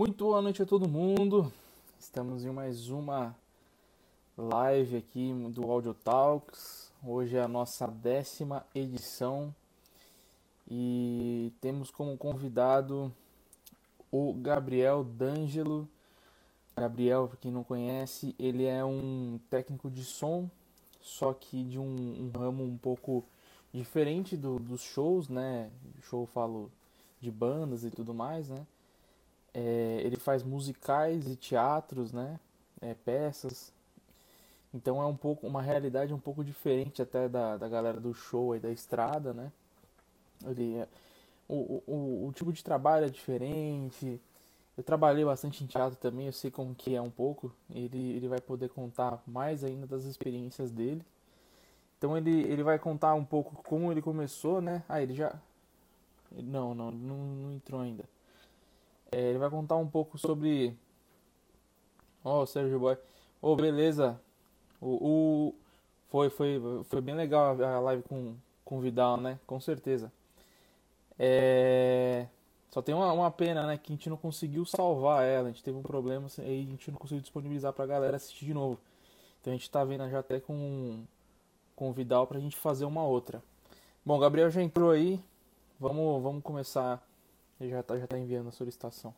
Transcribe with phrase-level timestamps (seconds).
[0.00, 1.52] Muito boa noite a todo mundo.
[1.98, 3.36] Estamos em mais uma
[4.34, 6.90] live aqui do Audio Talks.
[7.04, 9.54] Hoje é a nossa décima edição
[10.66, 13.12] e temos como convidado
[14.10, 15.86] o Gabriel D'Angelo.
[16.74, 20.48] Gabriel, para quem não conhece, ele é um técnico de som,
[21.02, 23.22] só que de um, um ramo um pouco
[23.70, 25.70] diferente do, dos shows, né?
[26.04, 26.72] Show eu falo
[27.20, 28.66] de bandas e tudo mais, né?
[29.54, 32.38] É, ele faz musicais e teatros, né?
[32.80, 33.72] É, peças.
[34.72, 38.54] Então é um pouco uma realidade um pouco diferente até da, da galera do show
[38.54, 39.50] e da estrada, né?
[40.46, 40.88] Ele, é,
[41.48, 44.20] o, o, o tipo de trabalho é diferente.
[44.76, 47.52] Eu trabalhei bastante em teatro também, eu sei como que é um pouco.
[47.70, 51.04] Ele, ele vai poder contar mais ainda das experiências dele.
[51.98, 54.82] Então ele, ele vai contar um pouco como ele começou, né?
[54.88, 55.34] Ah, ele já.
[56.32, 58.04] Não, não, não, não entrou ainda.
[59.12, 60.76] É, ele vai contar um pouco sobre.
[62.24, 62.94] Ó, oh, Sérgio Boy.
[63.42, 64.20] Ô, oh, beleza.
[64.80, 64.88] O,
[65.50, 65.54] o,
[66.08, 69.38] Foi, foi, foi bem legal a live com, com o Vidal, né?
[69.46, 70.12] Com certeza.
[71.18, 72.26] É...
[72.70, 73.76] Só tem uma, uma pena, né?
[73.76, 75.48] Que a gente não conseguiu salvar ela.
[75.48, 78.54] A gente teve um problema e a gente não conseguiu disponibilizar pra galera assistir de
[78.54, 78.78] novo.
[79.40, 81.02] Então a gente tá vendo já até com,
[81.74, 83.42] com o Vidal pra gente fazer uma outra.
[84.04, 85.20] Bom, o Gabriel já entrou aí.
[85.78, 87.02] Vamos, vamos começar
[87.60, 89.14] ele já está já tá enviando a solicitação.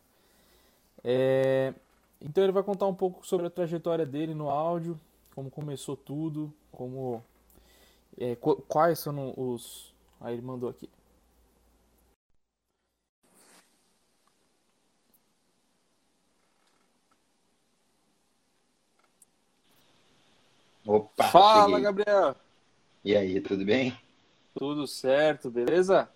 [1.05, 1.75] É,
[2.21, 4.99] então ele vai contar um pouco sobre a trajetória dele no áudio,
[5.35, 7.23] como começou tudo, como
[8.19, 9.93] é, quais são os.
[10.21, 10.89] Aí ele mandou aqui.
[20.87, 21.25] Opa!
[21.25, 21.83] Fala, cheguei.
[21.83, 22.37] Gabriel!
[23.05, 23.97] E aí, tudo bem?
[24.55, 26.09] Tudo certo, beleza?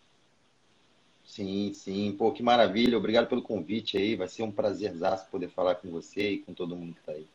[1.27, 2.13] Sim, sim.
[2.13, 2.97] Pô, que maravilha.
[2.97, 4.15] Obrigado pelo convite aí.
[4.15, 7.27] Vai ser um prazerzaço poder falar com você e com todo mundo que tá aí.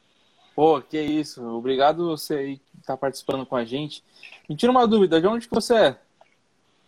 [0.56, 1.44] Pô, que isso.
[1.44, 4.04] Obrigado você aí que tá participando com a gente.
[4.50, 6.00] Me tira uma dúvida, de onde que você é?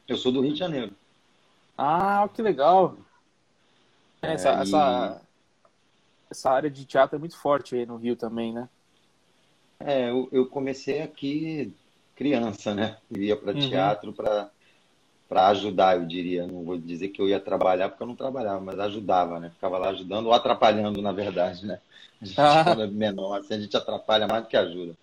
[0.08, 0.94] Eu sou do Rio de Janeiro.
[1.78, 2.97] Ah, que legal.
[4.22, 4.62] É, essa, é, e...
[4.62, 5.22] essa,
[6.31, 8.70] essa área de teatro é muito forte aí no Rio também, né?
[9.80, 11.74] É, eu, eu comecei aqui
[12.16, 12.97] criança, né?
[13.12, 13.59] Eu ia para uhum.
[13.59, 14.50] teatro para
[15.28, 16.45] para ajudar, eu diria.
[16.45, 19.50] Não vou dizer que eu ia trabalhar, porque eu não trabalhava, mas ajudava, né?
[19.50, 21.79] Ficava lá ajudando ou atrapalhando, na verdade, né?
[22.22, 22.63] A gente, ah.
[22.63, 24.95] quando é menor, assim, a gente atrapalha mais do que ajuda.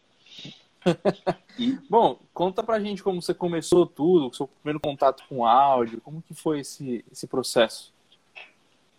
[1.58, 1.78] E...
[1.90, 6.22] Bom, conta pra gente como você começou tudo, o seu primeiro contato com áudio, como
[6.22, 7.92] que foi esse, esse processo?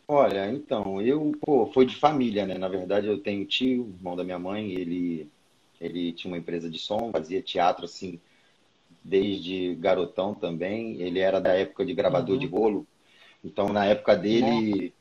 [0.07, 2.55] Olha, então, eu, pô, foi de família, né?
[2.57, 5.27] Na verdade, eu tenho um tio, irmão da minha mãe, ele,
[5.79, 8.19] ele tinha uma empresa de som, fazia teatro, assim,
[9.03, 11.01] desde garotão também.
[11.01, 12.39] Ele era da época de gravador uhum.
[12.39, 12.88] de rolo.
[13.44, 14.94] Então, na época dele,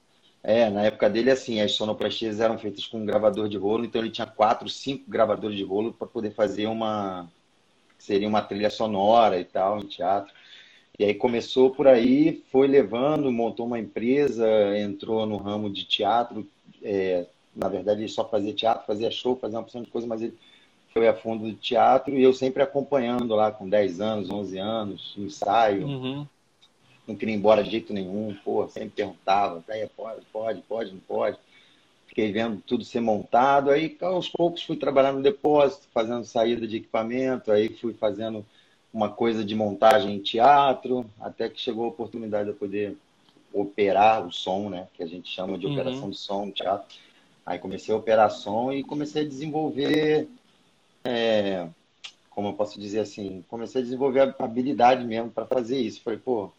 [0.42, 3.84] é, na época dele, assim, as sonoplastias eram feitas com um gravador de rolo.
[3.84, 7.28] Então, ele tinha quatro, cinco gravadores de rolo para poder fazer uma,
[7.98, 10.32] seria uma trilha sonora e tal, em teatro.
[10.98, 14.46] E aí começou por aí, foi levando, montou uma empresa,
[14.78, 16.46] entrou no ramo de teatro.
[16.82, 20.22] É, na verdade, ele só fazia teatro, fazia show, fazia uma porção de coisa, mas
[20.22, 20.36] ele
[20.92, 25.14] foi a fundo do teatro e eu sempre acompanhando lá com 10 anos, 11 anos,
[25.16, 25.86] ensaio.
[25.86, 26.26] Uhum.
[27.06, 29.64] Não queria ir embora de jeito nenhum, pô, sempre perguntava,
[29.96, 31.38] pode, pode, pode, não pode.
[32.06, 36.78] Fiquei vendo tudo ser montado, aí aos poucos fui trabalhando no depósito, fazendo saída de
[36.78, 38.44] equipamento, aí fui fazendo
[38.92, 42.96] uma coisa de montagem em teatro, até que chegou a oportunidade de poder
[43.52, 45.72] operar o som, né, que a gente chama de uhum.
[45.72, 46.86] operação de som no teatro.
[47.46, 50.28] Aí comecei a operar som e comecei a desenvolver
[51.04, 51.68] é,
[52.30, 56.02] como eu posso dizer assim, comecei a desenvolver a habilidade mesmo para fazer isso.
[56.02, 56.52] Falei, pô,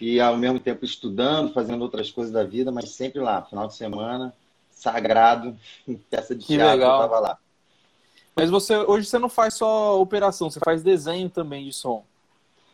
[0.00, 3.74] e ao mesmo tempo estudando, fazendo outras coisas da vida, mas sempre lá, final de
[3.74, 4.34] semana,
[4.70, 5.56] sagrado,
[6.10, 7.02] peça de que teatro, legal.
[7.02, 7.38] eu tava lá.
[8.34, 12.04] Mas você hoje você não faz só operação, você faz desenho também de som.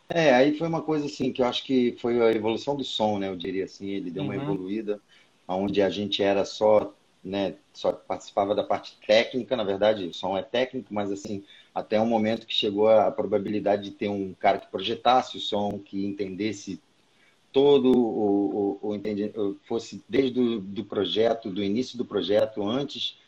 [0.08, 3.18] É, aí foi uma coisa assim que eu acho que foi a evolução do som,
[3.18, 3.28] né?
[3.28, 4.42] Eu diria assim, ele deu uma uhum.
[4.42, 5.00] evoluída,
[5.46, 6.92] onde a gente era só
[7.22, 11.44] né, só participava da parte técnica, na verdade, o som é técnico, mas assim,
[11.74, 15.78] até um momento que chegou a probabilidade de ter um cara que projetasse o som,
[15.78, 16.80] que entendesse
[17.52, 23.18] todo o, o, o fosse desde o do projeto, do início do projeto, antes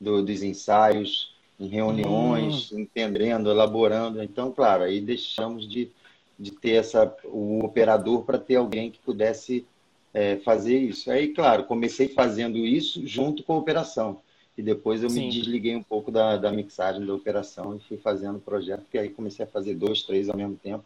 [0.00, 2.80] do, dos ensaios, em reuniões, hum.
[2.80, 4.22] entendendo, elaborando.
[4.22, 5.90] Então, claro, aí deixamos de,
[6.38, 9.66] de ter essa, o operador para ter alguém que pudesse
[10.12, 11.10] é, fazer isso.
[11.10, 14.20] Aí, claro, comecei fazendo isso junto com a operação.
[14.56, 15.26] E depois eu Sim.
[15.26, 18.98] me desliguei um pouco da, da mixagem da operação e fui fazendo o projeto, que
[18.98, 20.84] aí comecei a fazer dois, três ao mesmo tempo.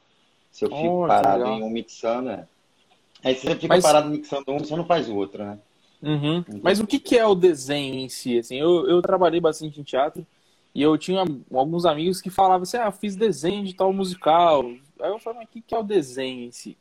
[0.50, 2.46] Se eu fico oh, parado em um mixando, é.
[3.24, 3.82] Aí você fica Mas...
[3.82, 5.58] parado mixando um, você não faz o outro, né?
[6.02, 6.44] Uhum.
[6.46, 8.38] Então, Mas o que, que é o desenho em si?
[8.38, 10.24] Assim, eu, eu trabalhei bastante em teatro
[10.74, 14.64] e eu tinha alguns amigos que falavam assim, ah, fiz desenho de tal musical.
[15.00, 16.76] Aí eu falei, mas o que, que é o desenho em si?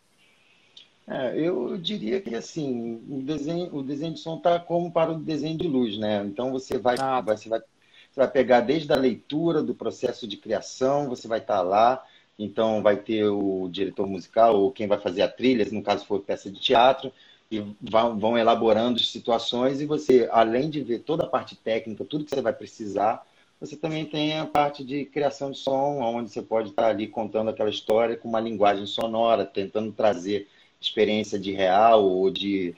[1.05, 5.19] É, eu diria que assim, o desenho, o desenho de som está como para o
[5.19, 6.23] desenho de luz, né?
[6.25, 7.35] Então você vai, ah, tá.
[7.35, 11.57] você vai, você vai pegar desde a leitura do processo de criação, você vai estar
[11.57, 12.05] tá lá,
[12.39, 16.21] então vai ter o diretor musical ou quem vai fazer a trilha, no caso for
[16.21, 17.11] peça de teatro,
[17.51, 22.23] e vão, vão elaborando situações e você, além de ver toda a parte técnica, tudo
[22.23, 23.25] que você vai precisar,
[23.59, 27.49] você também tem a parte de criação de som, onde você pode estar ali contando
[27.49, 30.47] aquela história com uma linguagem sonora, tentando trazer
[30.83, 32.75] experiência de real ou de,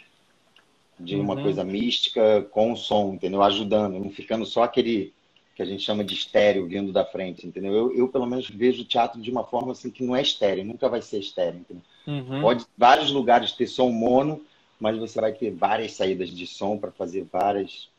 [0.99, 1.43] de uma uhum.
[1.43, 3.41] coisa mística com o som, entendeu?
[3.41, 5.13] Ajudando, não ficando só aquele
[5.55, 7.73] que a gente chama de estéreo vindo da frente, entendeu?
[7.73, 10.65] Eu, eu pelo menos vejo o teatro de uma forma assim que não é estéreo,
[10.65, 11.83] nunca vai ser estéreo, entendeu?
[12.05, 12.41] Uhum.
[12.41, 14.41] Pode vários lugares ter som mono,
[14.79, 17.89] mas você vai ter várias saídas de som para fazer várias.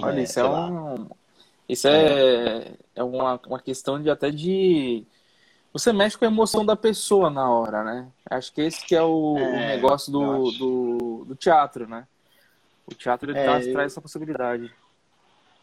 [0.00, 1.06] Olha, é, isso é um,
[1.68, 5.04] isso é, é uma, uma questão de até de.
[5.72, 8.08] Você mexe com a emoção da pessoa na hora, né?
[8.28, 12.06] Acho que esse que é o, é, o negócio do, do, do, teatro, né?
[12.86, 13.72] O teatro ele é, traz, eu...
[13.72, 14.72] traz essa possibilidade.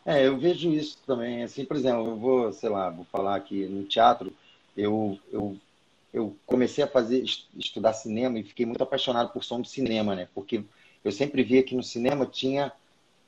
[0.05, 1.43] É, eu vejo isso também.
[1.43, 4.31] Assim, por exemplo, eu vou, sei lá, vou falar aqui no teatro,
[4.77, 5.57] eu, eu,
[6.13, 7.23] eu comecei a fazer,
[7.57, 10.27] estudar cinema e fiquei muito apaixonado por som de cinema, né?
[10.35, 10.63] Porque
[11.03, 12.71] eu sempre via que no cinema tinha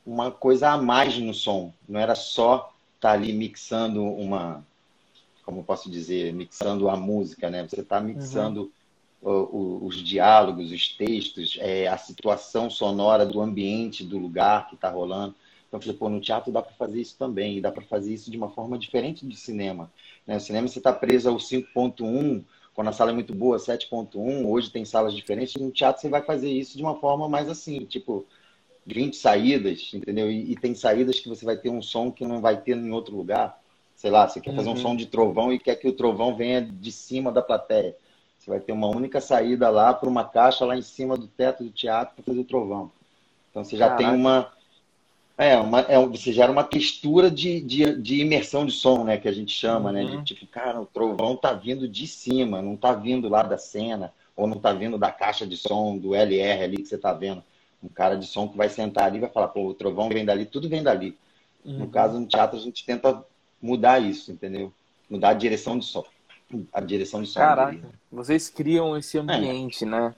[0.06, 1.74] uma coisa a mais no som.
[1.90, 4.64] Não era só estar tá ali mixando uma,
[5.48, 7.66] como posso dizer, mixando a música, né?
[7.66, 8.70] Você está mixando
[9.22, 9.86] uhum.
[9.86, 15.34] os diálogos, os textos, é, a situação sonora do ambiente, do lugar que está rolando.
[15.66, 18.14] Então, eu falei, pô, no teatro dá para fazer isso também, e dá para fazer
[18.14, 19.90] isso de uma forma diferente do cinema.
[20.26, 20.34] Né?
[20.34, 24.70] No cinema você está preso ao 5.1, quando a sala é muito boa, 7.1, hoje
[24.70, 28.26] tem salas diferentes, no teatro você vai fazer isso de uma forma mais assim, tipo,
[28.86, 30.30] 20 saídas, entendeu?
[30.30, 32.92] E, e, tem saídas que você vai ter um som que não vai ter em
[32.92, 33.58] outro lugar.
[33.98, 34.78] Sei lá, você quer fazer um uhum.
[34.78, 37.96] som de trovão e quer que o trovão venha de cima da plateia.
[38.38, 41.64] Você vai ter uma única saída lá para uma caixa lá em cima do teto
[41.64, 42.92] do teatro para fazer o trovão.
[43.50, 44.04] Então você já Caraca.
[44.04, 44.52] tem uma.
[45.36, 49.18] É, uma, é, você gera uma textura de, de, de, imersão de som, né?
[49.18, 49.96] Que a gente chama, uhum.
[49.96, 50.06] né?
[50.06, 50.24] De uhum.
[50.24, 54.46] tipo, cara, o trovão tá vindo de cima, não tá vindo lá da cena, ou
[54.46, 57.44] não tá vindo da caixa de som, do LR ali que você tá vendo
[57.82, 60.24] um cara de som que vai sentar ali e vai falar, pô, o trovão vem
[60.24, 61.18] dali, tudo vem dali.
[61.66, 61.80] Uhum.
[61.80, 63.24] No caso, no teatro, a gente tenta
[63.62, 64.72] mudar isso, entendeu?
[65.10, 66.04] Mudar a direção de som.
[66.72, 67.40] A direção de som.
[67.40, 69.88] Caraca, vocês criam esse ambiente, é.
[69.88, 70.16] né?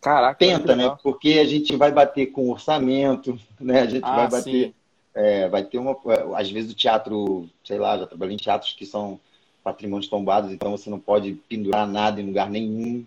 [0.00, 0.38] Caraca.
[0.38, 0.96] Tenta, né?
[1.02, 3.80] Porque a gente vai bater com orçamento, né?
[3.80, 4.74] A gente ah, vai bater.
[5.14, 5.96] É, vai ter uma.
[6.36, 9.20] Às vezes o teatro, sei lá, já trabalhei em teatros que são
[9.62, 13.04] patrimônios tombados, então você não pode pendurar nada em lugar nenhum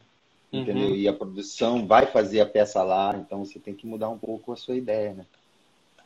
[0.54, 0.62] uhum.
[0.62, 0.96] entendeu?
[0.96, 4.54] E a produção vai fazer a peça lá, então você tem que mudar um pouco
[4.54, 5.26] a sua ideia, né?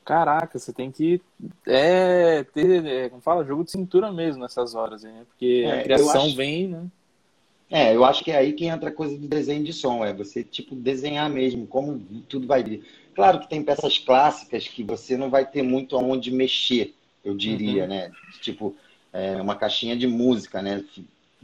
[0.08, 1.22] Caraca, você tem que
[1.66, 5.26] é, ter, é, como fala, jogo de cintura mesmo nessas horas, né?
[5.28, 6.86] Porque é, a criação acho, vem, né?
[7.70, 10.14] É, eu acho que é aí que entra a coisa do desenho de som, é
[10.14, 12.00] você, tipo, desenhar mesmo, como
[12.30, 12.86] tudo vai vir.
[13.14, 17.84] Claro que tem peças clássicas que você não vai ter muito aonde mexer, eu diria,
[17.84, 17.90] uhum.
[17.90, 18.12] né?
[18.40, 18.74] Tipo,
[19.12, 20.86] é, uma caixinha de música, né?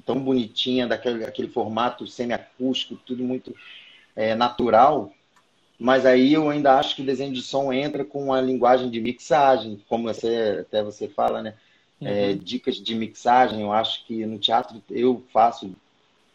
[0.05, 3.53] tão bonitinha, daquele aquele formato semiacústico, tudo muito
[4.15, 5.11] é, natural.
[5.79, 9.01] Mas aí eu ainda acho que o desenho de som entra com a linguagem de
[9.01, 11.55] mixagem, como você, até você fala, né?
[12.01, 12.31] É, uhum.
[12.31, 13.61] É, dicas de mixagem.
[13.61, 15.71] Eu acho que no teatro eu faço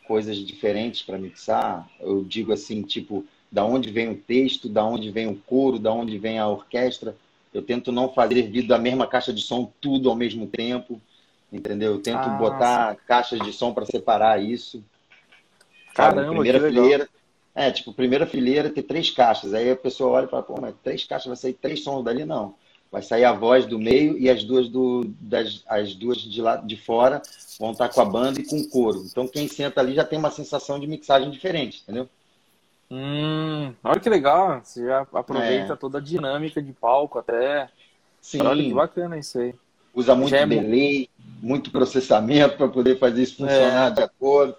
[0.06, 1.88] coisas diferentes para mixar.
[2.00, 5.92] Eu digo assim, tipo, da onde vem o texto, da onde vem o coro, da
[5.92, 7.16] onde vem a orquestra.
[7.52, 11.00] Eu tento não fazer vir da mesma caixa de som tudo ao mesmo tempo
[11.52, 11.92] entendeu?
[11.92, 13.00] Eu tento ah, botar sim.
[13.06, 14.84] caixas de som para separar isso.
[15.94, 17.08] Caramba, primeira fileira.
[17.58, 19.52] É, tipo, primeira fileira tem três caixas.
[19.52, 22.24] Aí a pessoa olha e fala, pô, mas três caixas, vai sair três sons dali?
[22.24, 22.54] Não.
[22.88, 26.54] Vai sair a voz do meio e as duas do, das, as duas de lá
[26.54, 27.20] de fora
[27.58, 29.02] vão estar com a banda e com o coro.
[29.04, 32.08] Então quem senta ali já tem uma sensação de mixagem diferente, entendeu?
[32.88, 34.60] Hum, olha que legal.
[34.62, 35.76] Você já aproveita é.
[35.76, 37.68] toda a dinâmica de palco até.
[38.20, 38.40] Sim.
[38.40, 39.52] Olha que bacana isso aí.
[39.92, 40.46] Usa muito é...
[40.46, 41.10] delay,
[41.42, 43.94] muito processamento para poder fazer isso funcionar é.
[43.96, 44.54] de acordo.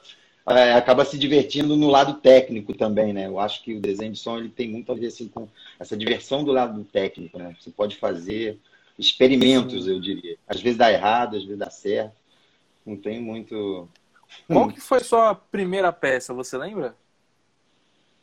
[0.49, 3.27] É, acaba se divertindo no lado técnico também, né?
[3.27, 5.47] Eu acho que o desenho de som ele tem muito a ver assim, com
[5.79, 7.55] essa diversão do lado técnico, né?
[7.59, 8.57] Você pode fazer
[8.97, 9.91] experimentos, Sim.
[9.91, 10.37] eu diria.
[10.47, 12.15] Às vezes dá errado, às vezes dá certo.
[12.85, 13.87] Não tem muito.
[14.47, 16.95] Qual que foi sua primeira peça, você lembra?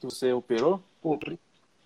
[0.00, 0.82] Que você operou?
[1.00, 1.18] Pô,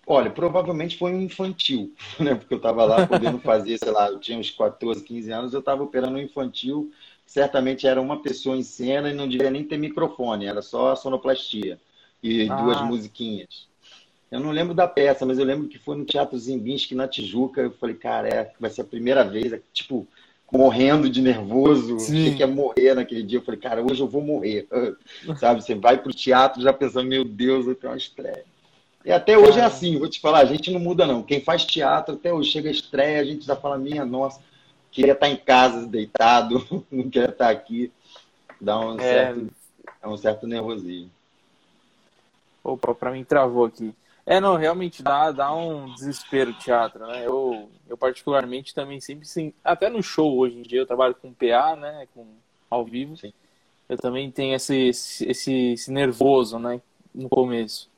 [0.07, 2.33] Olha, provavelmente foi um infantil, né?
[2.35, 5.59] Porque eu estava lá podendo fazer, sei lá, eu tinha uns 14, 15 anos, eu
[5.59, 6.91] estava operando um infantil,
[7.31, 11.79] certamente era uma pessoa em cena e não devia nem ter microfone, era só sonoplastia
[12.21, 12.55] e ah.
[12.55, 13.69] duas musiquinhas.
[14.29, 17.61] Eu não lembro da peça, mas eu lembro que foi no Teatro Zimbinski, na Tijuca.
[17.61, 20.05] Eu falei, cara, é, vai ser a primeira vez, é, tipo,
[20.51, 23.39] morrendo de nervoso, achei que ia morrer naquele dia.
[23.39, 24.67] Eu falei, cara, hoje eu vou morrer.
[25.39, 28.43] Sabe, você vai pro teatro já pensando, meu Deus, eu tenho uma estreia.
[29.05, 31.23] E até hoje é assim, vou te falar, a gente não muda não.
[31.23, 34.41] Quem faz teatro, até hoje chega a estreia, a gente já fala, minha nossa,
[34.91, 37.91] queria estar em casa, deitado, não queria estar aqui.
[38.59, 38.99] Dá um, é...
[38.99, 39.47] certo,
[40.03, 41.09] é um certo nervosismo.
[42.63, 43.93] Opa, para mim travou aqui.
[44.23, 47.25] É, não, realmente dá, dá um desespero teatro, né?
[47.25, 51.33] Eu, eu particularmente também sempre, sim, até no show hoje em dia, eu trabalho com
[51.33, 52.07] PA, né?
[52.13, 52.27] Com,
[52.69, 53.17] ao vivo.
[53.17, 53.33] Sim.
[53.89, 56.79] Eu também tenho esse, esse, esse nervoso, né?
[57.13, 57.89] No começo.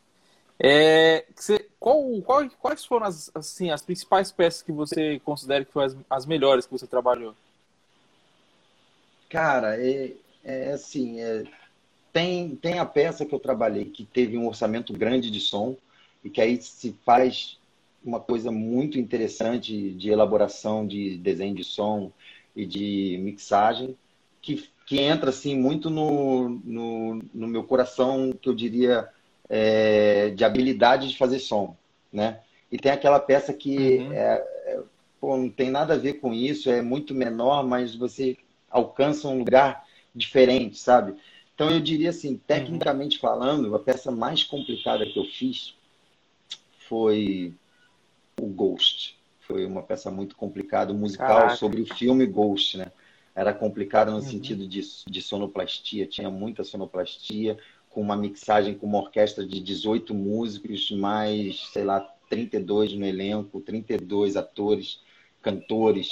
[0.65, 5.73] É, você, qual, qual, quais foram as, assim, as principais peças que você considera que
[5.73, 7.35] foram as, as melhores que você trabalhou?
[9.27, 11.43] Cara, é, é assim, é,
[12.13, 15.75] tem, tem a peça que eu trabalhei que teve um orçamento grande de som
[16.23, 17.59] e que aí se faz
[18.01, 22.09] uma coisa muito interessante de elaboração de desenho de som
[22.55, 23.97] e de mixagem
[24.41, 29.09] que, que entra assim muito no, no, no meu coração que eu diria
[29.49, 31.75] é, de habilidade de fazer som,
[32.11, 32.39] né?
[32.71, 34.13] E tem aquela peça que uhum.
[34.13, 34.79] é, é,
[35.19, 38.37] pô, não tem nada a ver com isso, é muito menor, mas você
[38.69, 41.15] alcança um lugar diferente, sabe?
[41.53, 43.21] Então eu diria assim, tecnicamente uhum.
[43.21, 45.75] falando, a peça mais complicada que eu fiz
[46.89, 47.53] foi
[48.41, 49.17] o Ghost.
[49.41, 51.55] Foi uma peça muito complicada, musical Caraca.
[51.57, 52.91] sobre o filme Ghost, né?
[53.35, 54.21] Era complicado no uhum.
[54.21, 57.57] sentido de, de sonoplastia, tinha muita sonoplastia,
[57.93, 63.61] com uma mixagem com uma orquestra de 18 músicos, mais, sei lá, 32 no elenco,
[63.61, 64.99] 32 atores,
[65.41, 66.09] cantores,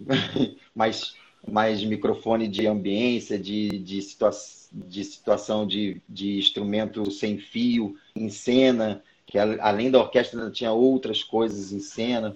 [0.74, 1.14] mais,
[1.46, 4.30] mais microfone de ambiência, de, de, situa
[4.72, 11.22] de situação de, de instrumento sem fio em cena, que além da orquestra tinha outras
[11.22, 12.34] coisas em cena.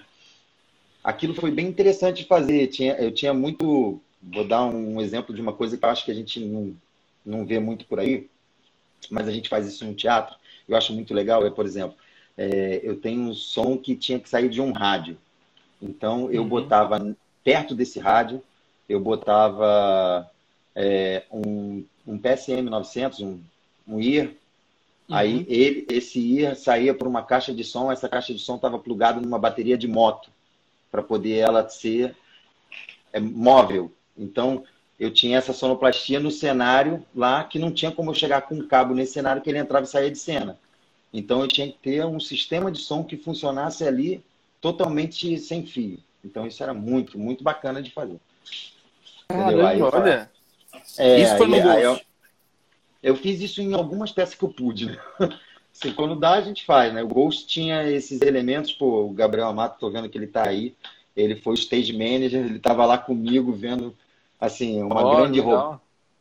[1.02, 2.66] Aquilo foi bem interessante de fazer.
[2.66, 4.00] Tinha, eu tinha muito.
[4.22, 6.76] Vou dar um exemplo de uma coisa que eu acho que a gente não,
[7.24, 8.28] não vê muito por aí
[9.10, 10.36] mas a gente faz isso no teatro.
[10.68, 11.46] Eu acho muito legal.
[11.46, 11.96] É, por exemplo,
[12.36, 15.16] é, eu tenho um som que tinha que sair de um rádio.
[15.80, 16.48] Então eu uhum.
[16.48, 18.42] botava perto desse rádio,
[18.88, 20.30] eu botava
[20.74, 23.40] é, um, um PSM 900, um,
[23.86, 24.26] um IR.
[24.26, 24.34] Uhum.
[25.10, 27.90] Aí ele, esse IR saía por uma caixa de som.
[27.90, 30.30] Essa caixa de som estava plugada numa bateria de moto
[30.90, 32.16] para poder ela ser
[33.12, 33.92] é, móvel.
[34.16, 34.64] Então
[35.00, 38.68] eu tinha essa sonoplastia no cenário lá que não tinha como eu chegar com um
[38.68, 40.58] cabo nesse cenário que ele entrava e saía de cena.
[41.10, 44.22] Então eu tinha que ter um sistema de som que funcionasse ali
[44.60, 45.98] totalmente sem fio.
[46.22, 48.20] Então isso era muito, muito bacana de fazer.
[49.30, 50.30] Aí, olha.
[50.98, 52.00] É, isso foi aí, no aí eu,
[53.02, 54.86] eu, fiz isso em algumas peças que eu pude.
[54.86, 54.98] Né?
[55.74, 57.02] Assim, quando dá, a gente faz, né?
[57.02, 60.74] O Ghost tinha esses elementos, pô, o Gabriel Amato, tô vendo que ele tá aí.
[61.16, 63.96] Ele foi stage manager, ele tava lá comigo vendo
[64.40, 65.80] Assim, uma oh, grande roubada.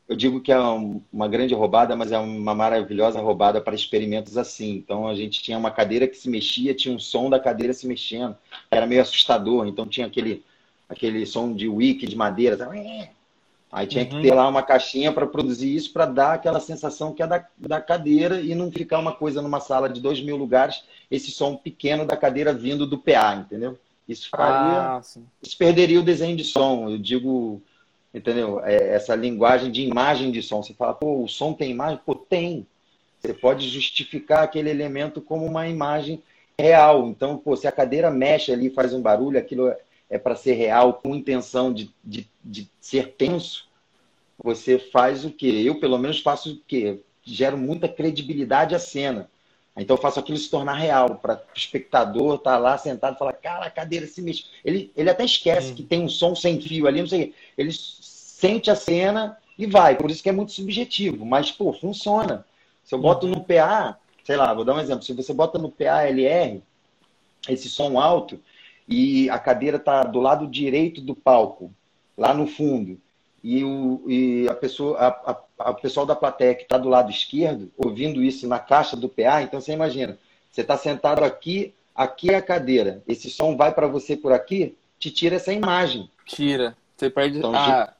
[0.09, 4.71] Eu digo que é uma grande roubada, mas é uma maravilhosa roubada para experimentos assim.
[4.71, 7.85] Então a gente tinha uma cadeira que se mexia, tinha um som da cadeira se
[7.85, 8.35] mexendo.
[8.71, 9.67] Era meio assustador.
[9.67, 10.43] Então tinha aquele,
[10.89, 12.57] aquele som de wiki de madeira.
[13.71, 14.09] Aí tinha uhum.
[14.09, 17.45] que ter lá uma caixinha para produzir isso, para dar aquela sensação que é da,
[17.55, 21.55] da cadeira e não ficar uma coisa numa sala de dois mil lugares, esse som
[21.55, 23.77] pequeno da cadeira vindo do PA, entendeu?
[24.07, 24.97] Isso faria.
[24.97, 25.01] Ah,
[25.39, 26.89] isso perderia o desenho de som.
[26.89, 27.61] Eu digo
[28.13, 28.63] entendeu?
[28.63, 30.61] É, essa linguagem de imagem de som.
[30.61, 31.99] Você fala, pô, o som tem imagem?
[32.05, 32.65] Pô, tem.
[33.19, 36.21] Você pode justificar aquele elemento como uma imagem
[36.57, 37.07] real.
[37.07, 39.73] Então, pô, se a cadeira mexe ali faz um barulho, aquilo
[40.09, 43.67] é, para ser real, com intenção de, de, de ser tenso,
[44.41, 45.63] você faz o quê?
[45.65, 46.99] Eu, pelo menos, faço o quê?
[47.23, 49.29] Gero muita credibilidade à cena.
[49.77, 53.19] Então eu faço aquilo se tornar real, para o espectador estar tá lá sentado e
[53.19, 54.45] falar, cara, a cadeira se mexe.
[54.63, 55.75] Ele, ele até esquece hum.
[55.75, 57.33] que tem um som sem fio ali, não sei.
[57.57, 57.71] Ele
[58.39, 59.95] sente a cena e vai.
[59.95, 61.25] Por isso que é muito subjetivo.
[61.25, 62.45] Mas, pô, funciona.
[62.85, 65.03] Se eu boto no PA, sei lá, vou dar um exemplo.
[65.03, 66.63] Se você bota no PA LR,
[67.49, 68.39] esse som alto,
[68.87, 71.69] e a cadeira está do lado direito do palco,
[72.17, 72.97] lá no fundo,
[73.43, 77.11] e, o, e a pessoa, a, a, a pessoal da plateia que está do lado
[77.11, 80.17] esquerdo, ouvindo isso na caixa do PA, então você imagina,
[80.49, 84.75] você está sentado aqui, aqui é a cadeira, esse som vai para você por aqui,
[84.97, 86.09] te tira essa imagem.
[86.25, 86.75] Tira.
[86.95, 87.93] Você perde então, a...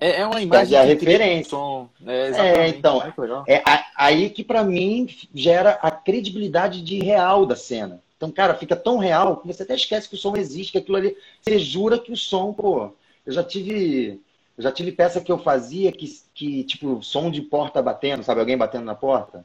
[0.00, 0.76] É, é uma imagem.
[0.76, 1.50] a referência.
[1.50, 1.88] Som.
[2.06, 3.02] É, é, então,
[3.46, 3.62] é
[3.96, 8.02] aí que para mim gera a credibilidade de real da cena.
[8.16, 10.96] Então, cara, fica tão real que você até esquece que o som existe, que aquilo
[10.96, 11.16] ali.
[11.42, 12.92] Você jura que o som, pô.
[13.24, 14.20] Eu já tive
[14.56, 18.40] eu já tive peça que eu fazia que, que, tipo, som de porta batendo, sabe?
[18.40, 19.44] Alguém batendo na porta.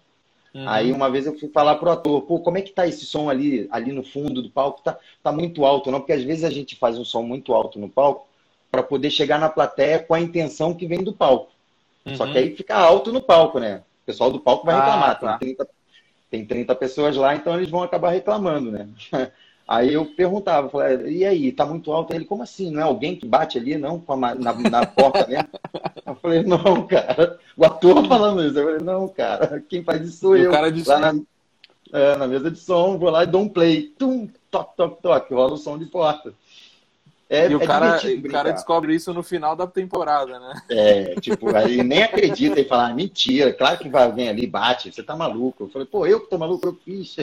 [0.54, 0.68] Uhum.
[0.68, 3.30] Aí uma vez eu fui falar pro ator, pô, como é que tá esse som
[3.30, 4.82] ali, ali no fundo do palco?
[4.84, 6.00] Tá, tá muito alto, não?
[6.00, 8.29] Porque às vezes a gente faz um som muito alto no palco
[8.72, 11.52] para poder chegar na plateia com a intenção que vem do palco.
[12.06, 12.16] Uhum.
[12.16, 13.82] Só que aí fica alto no palco, né?
[14.04, 15.10] O pessoal do palco vai ah, reclamar.
[15.12, 15.38] Ah, tá.
[15.38, 15.70] tem, 30,
[16.32, 18.88] tem 30 pessoas lá, então eles vão acabar reclamando, né?
[19.70, 22.12] Aí eu perguntava, falei, e aí, tá muito alto?
[22.12, 22.72] Ele, como assim?
[22.72, 24.04] Não é alguém que bate ali, não?
[24.18, 25.48] Na, na porta mesmo?
[26.08, 27.38] Eu falei, não, cara.
[27.56, 28.58] O ator falando isso.
[28.58, 30.50] Eu falei, não, cara, quem faz isso sou e eu.
[30.50, 30.90] O cara disse...
[30.90, 31.22] Lá na,
[31.94, 33.94] é, na mesa de som, vou lá e dou um play.
[33.96, 35.34] Tum, toque, toque, toque.
[35.36, 36.34] Rola o som de porta.
[37.30, 40.62] É, e o, é cara, o cara descobre isso no final da temporada, né?
[40.68, 44.92] É, tipo, aí nem acredita e fala, ah, mentira, claro que vai alguém ali, bate,
[44.92, 45.66] você tá maluco.
[45.66, 47.16] Eu falei, pô, eu que tô maluco, eu fiz.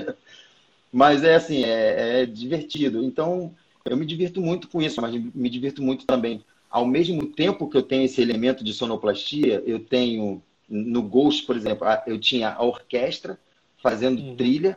[0.93, 3.03] Mas é assim, é, é divertido.
[3.03, 3.53] Então,
[3.85, 6.43] eu me divirto muito com isso, mas me divirto muito também.
[6.71, 11.57] Ao mesmo tempo que eu tenho esse elemento de sonoplastia, eu tenho, no Ghost, por
[11.57, 13.39] exemplo, eu tinha a orquestra
[13.83, 14.37] fazendo uhum.
[14.37, 14.77] trilha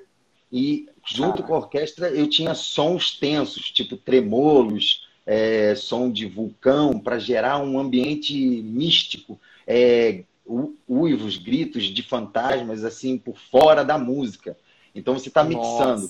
[0.51, 6.99] e junto com a orquestra eu tinha sons tensos, tipo tremolos, é, som de vulcão,
[6.99, 10.23] para gerar um ambiente místico, é,
[10.89, 14.57] uivos, gritos de fantasmas, assim, por fora da música.
[14.95, 16.09] Então você está mixando.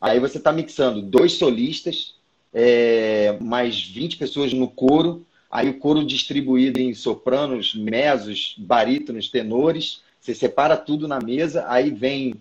[0.00, 2.14] Aí você está mixando dois solistas,
[2.50, 10.00] é, mais 20 pessoas no coro, aí o coro distribuído em sopranos, mesos, barítonos, tenores.
[10.18, 12.36] Você separa tudo na mesa, aí vem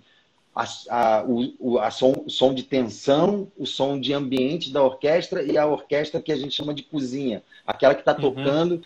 [0.60, 5.58] a, a, o, a som, som de tensão, o som de ambiente da orquestra e
[5.58, 8.22] a orquestra que a gente chama de cozinha, aquela que está uhum.
[8.22, 8.82] tocando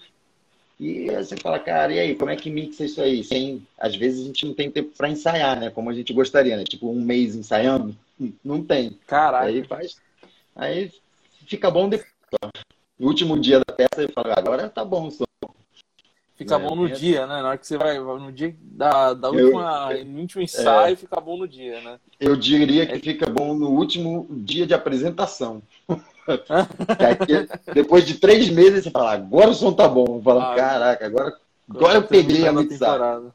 [0.80, 3.24] e você fala, cara, e aí, como é que mixa isso aí?
[3.24, 5.70] Sem, às vezes a gente não tem tempo para ensaiar, né?
[5.70, 6.64] Como a gente gostaria, né?
[6.64, 7.96] Tipo, um mês ensaiando,
[8.44, 8.98] não tem.
[9.08, 9.46] Caraca.
[9.46, 9.98] Aí faz.
[10.56, 10.92] Aí
[11.48, 12.10] fica bom depois.
[13.00, 15.24] No último dia da peça, eu falo, agora tá bom o som.
[16.36, 16.92] Fica é, bom no é...
[16.92, 17.42] dia, né?
[17.42, 20.96] Na hora que você vai, no dia da, da última, eu, no último ensaio, é,
[20.96, 22.00] fica bom no dia, né?
[22.20, 25.62] Eu diria que fica bom no último dia de apresentação.
[27.74, 30.22] depois de três meses, você fala, agora o som tá bom.
[30.24, 31.38] Fala, ah, caraca, agora,
[31.70, 33.32] agora eu peguei a mixagem.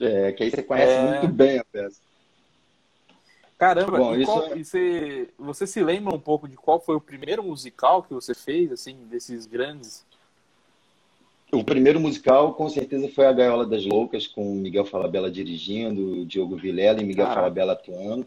[0.00, 1.10] É, que aí você conhece é...
[1.10, 2.00] muito bem a peça.
[3.56, 4.58] Caramba, bom, e qual, é...
[4.58, 8.34] e você, você se lembra um pouco de qual foi o primeiro musical que você
[8.34, 10.04] fez, assim, desses grandes?
[11.54, 16.56] O primeiro musical, com certeza, foi A Gaiola das Loucas, com Miguel Falabella dirigindo, Diogo
[16.56, 17.34] Vilela e Miguel ah.
[17.34, 18.26] Falabella atuando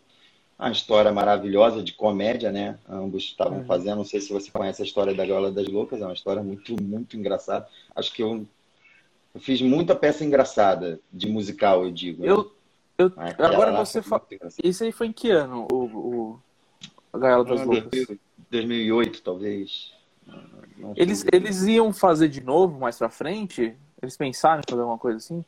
[0.58, 2.80] uma história maravilhosa de comédia, né?
[2.90, 3.66] Ambos estavam uhum.
[3.66, 3.98] fazendo.
[3.98, 6.82] Não sei se você conhece a história da Gaiola das Loucas, é uma história muito,
[6.82, 7.68] muito engraçada.
[7.96, 8.46] Acho que eu,
[9.36, 12.24] eu fiz muita peça engraçada de musical, eu digo.
[12.24, 12.32] Né?
[12.32, 12.52] Eu,
[12.98, 14.26] eu agora você fala.
[14.64, 16.40] Isso aí foi em que ano, o, o...
[17.14, 18.18] a Gaiola das Loucas?
[18.50, 19.94] 2008, talvez.
[20.96, 23.76] Eles, eles iam fazer de novo mais pra frente?
[24.02, 25.44] Eles pensaram em fazer alguma coisa assim?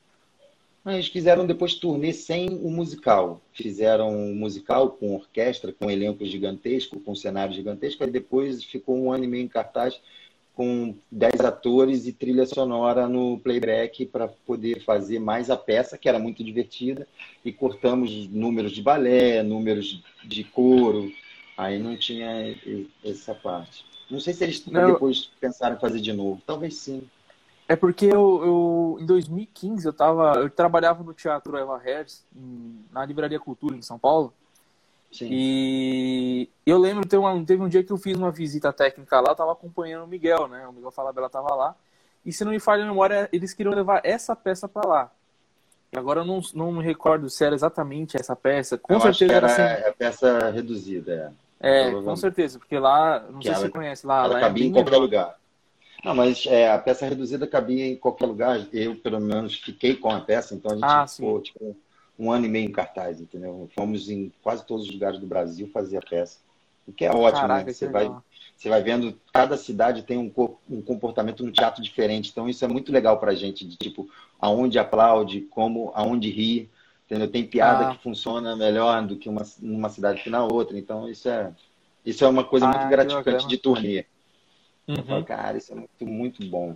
[0.85, 3.41] Eles fizeram depois turnê sem o musical.
[3.53, 9.11] Fizeram um musical com orquestra, com elenco gigantesco, com cenário gigantesco, e depois ficou um
[9.11, 9.99] ano e meio em cartaz
[10.59, 16.09] com 10 atores e trilha sonora no playback para poder fazer mais a peça, que
[16.09, 17.07] era muito divertida,
[17.45, 21.09] e cortamos números de balé, números de coro,
[21.57, 22.53] aí não tinha
[23.05, 23.85] essa parte.
[24.09, 24.93] Não sei se eles não.
[24.93, 27.07] depois pensaram em fazer de novo, talvez sim.
[27.67, 32.25] É porque eu, eu, em 2015 eu tava, eu trabalhava no Teatro Eva Harris,
[32.91, 34.33] na Livraria Cultura em São Paulo.
[35.11, 35.27] Sim.
[35.31, 39.31] E eu lembro teve, uma, teve um dia que eu fiz uma visita técnica lá,
[39.31, 40.67] eu tava acompanhando o Miguel, né?
[40.67, 41.75] O Miguel Falabella tava lá.
[42.25, 45.11] E se não me falha a memória, eles queriam levar essa peça para lá.
[45.95, 48.77] Agora eu não, não me recordo se era exatamente essa peça.
[48.77, 49.87] Com eu certeza era, assim.
[49.87, 51.13] a peça reduzida.
[51.13, 54.23] É, é com certeza, porque lá, não que sei ela, se você conhece lá.
[54.23, 55.35] Ela lá é cabia é em qualquer lugar.
[56.03, 58.65] Não, mas é, a peça reduzida cabia em qualquer lugar.
[58.71, 61.75] Eu, pelo menos, fiquei com a peça, então a gente ah, ficou tipo,
[62.17, 63.69] um ano e meio em cartaz, entendeu?
[63.75, 66.39] Fomos em quase todos os lugares do Brasil fazer a peça.
[66.87, 67.73] O que é ótimo, Caraca, né?
[67.73, 68.11] Você vai,
[68.55, 70.31] você vai vendo, cada cidade tem um,
[70.69, 72.31] um comportamento no teatro diferente.
[72.31, 76.69] Então, isso é muito legal pra gente, de tipo, aonde aplaude, como, aonde ri.
[77.09, 77.27] Entendeu?
[77.27, 77.95] Tem piada ah.
[77.95, 80.77] que funciona melhor do que uma, numa cidade que na outra.
[80.77, 81.51] Então, isso é,
[82.05, 84.05] isso é uma coisa ah, muito gratificante de turnê.
[84.87, 85.03] Uhum.
[85.03, 86.75] Falo, cara, isso é muito, muito bom.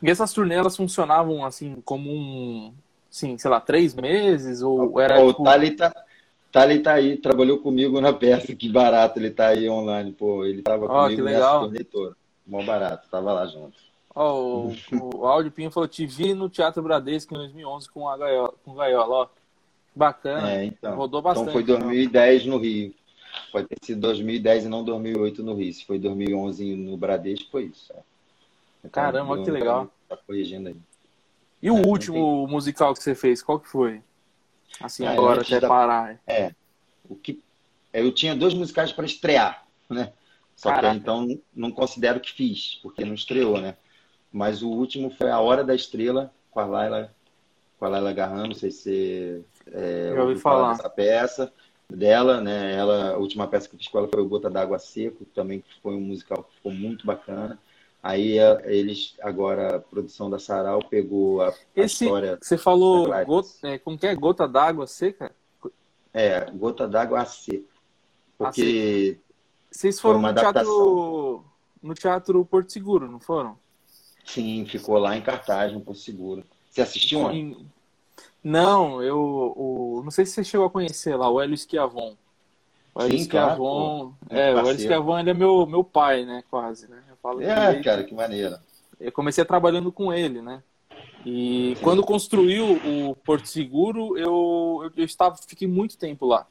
[0.00, 2.72] E essas turnês elas funcionavam assim como um,
[3.10, 5.42] sim, sei lá, três meses ou era o tipo...
[6.52, 10.84] Tá aí, trabalhou comigo na peça, que barato ele tá aí online, pô, ele tava
[10.84, 12.16] oh, comigo nessa turnê toda.
[12.46, 13.76] Mó barato, tava lá junto.
[14.14, 18.16] Oh, o, o Áudio Pinho falou: Te vi no Teatro Bradesco em 2011 com a
[18.16, 19.28] Gaiola, com Gaiola ó.
[19.94, 20.50] Bacana.
[20.50, 20.94] É, então.
[20.96, 21.50] Rodou bastante.
[21.50, 22.54] Então foi 2010 então.
[22.54, 22.94] no Rio.
[23.50, 25.72] Pode ter sido 2010 e não 2008 no Rio.
[25.72, 27.92] Se foi 2011 no Bradesco, foi isso.
[27.92, 28.00] É.
[28.84, 29.90] Então, Caramba, que legal.
[30.08, 30.76] Tá corrigindo aí.
[31.62, 32.52] E o é, último tem...
[32.52, 34.02] musical que você fez, qual que foi?
[34.80, 35.68] Assim, é, agora até da...
[35.68, 36.20] parar.
[36.26, 36.52] É.
[37.08, 37.40] O que...
[37.92, 40.12] Eu tinha dois musicais para estrear, né?
[40.56, 40.94] Só Caraca.
[40.94, 43.76] que então não considero que fiz, porque não estreou, né?
[44.32, 47.12] Mas o último foi A Hora da Estrela, com a Laila,
[47.78, 51.52] com a Laila Garran, não sei se é, Já ouvi falar dessa peça
[51.88, 52.74] dela, né?
[52.74, 55.62] Ela, a última peça que eu fiz com ela foi o Gota d'Água Seco, também
[55.82, 57.58] foi um musical que ficou muito bacana.
[58.02, 62.38] Aí eles, agora, a produção da Sarau pegou a, Esse, a história.
[62.40, 64.14] Você falou, gota, é, como que é?
[64.14, 65.30] Gota d'água seca?
[66.12, 67.64] É, Gota d'Água Seca.
[68.36, 69.18] Porque.
[69.70, 71.44] Vocês foram no teatro,
[71.82, 73.58] no teatro Porto Seguro, não foram?
[74.24, 76.44] Sim, ficou lá em cartaz, no Porto Seguro.
[76.70, 77.56] Você assistiu onde?
[78.42, 82.16] Não, eu o, não sei se você chegou a conhecer lá, o Hélio Schiavon.
[82.94, 86.42] O Hélio Sim, Schiavon, claro, é, o Hélio Schiavon ele é meu, meu pai, né,
[86.50, 87.02] quase, né?
[87.08, 88.56] Eu falo é, ele, cara, que maneiro.
[88.98, 90.62] Eu comecei trabalhando com ele, né?
[91.24, 91.84] E Sim.
[91.84, 96.46] quando construiu o Porto Seguro, eu, eu, eu, estava, fiquei muito tempo lá.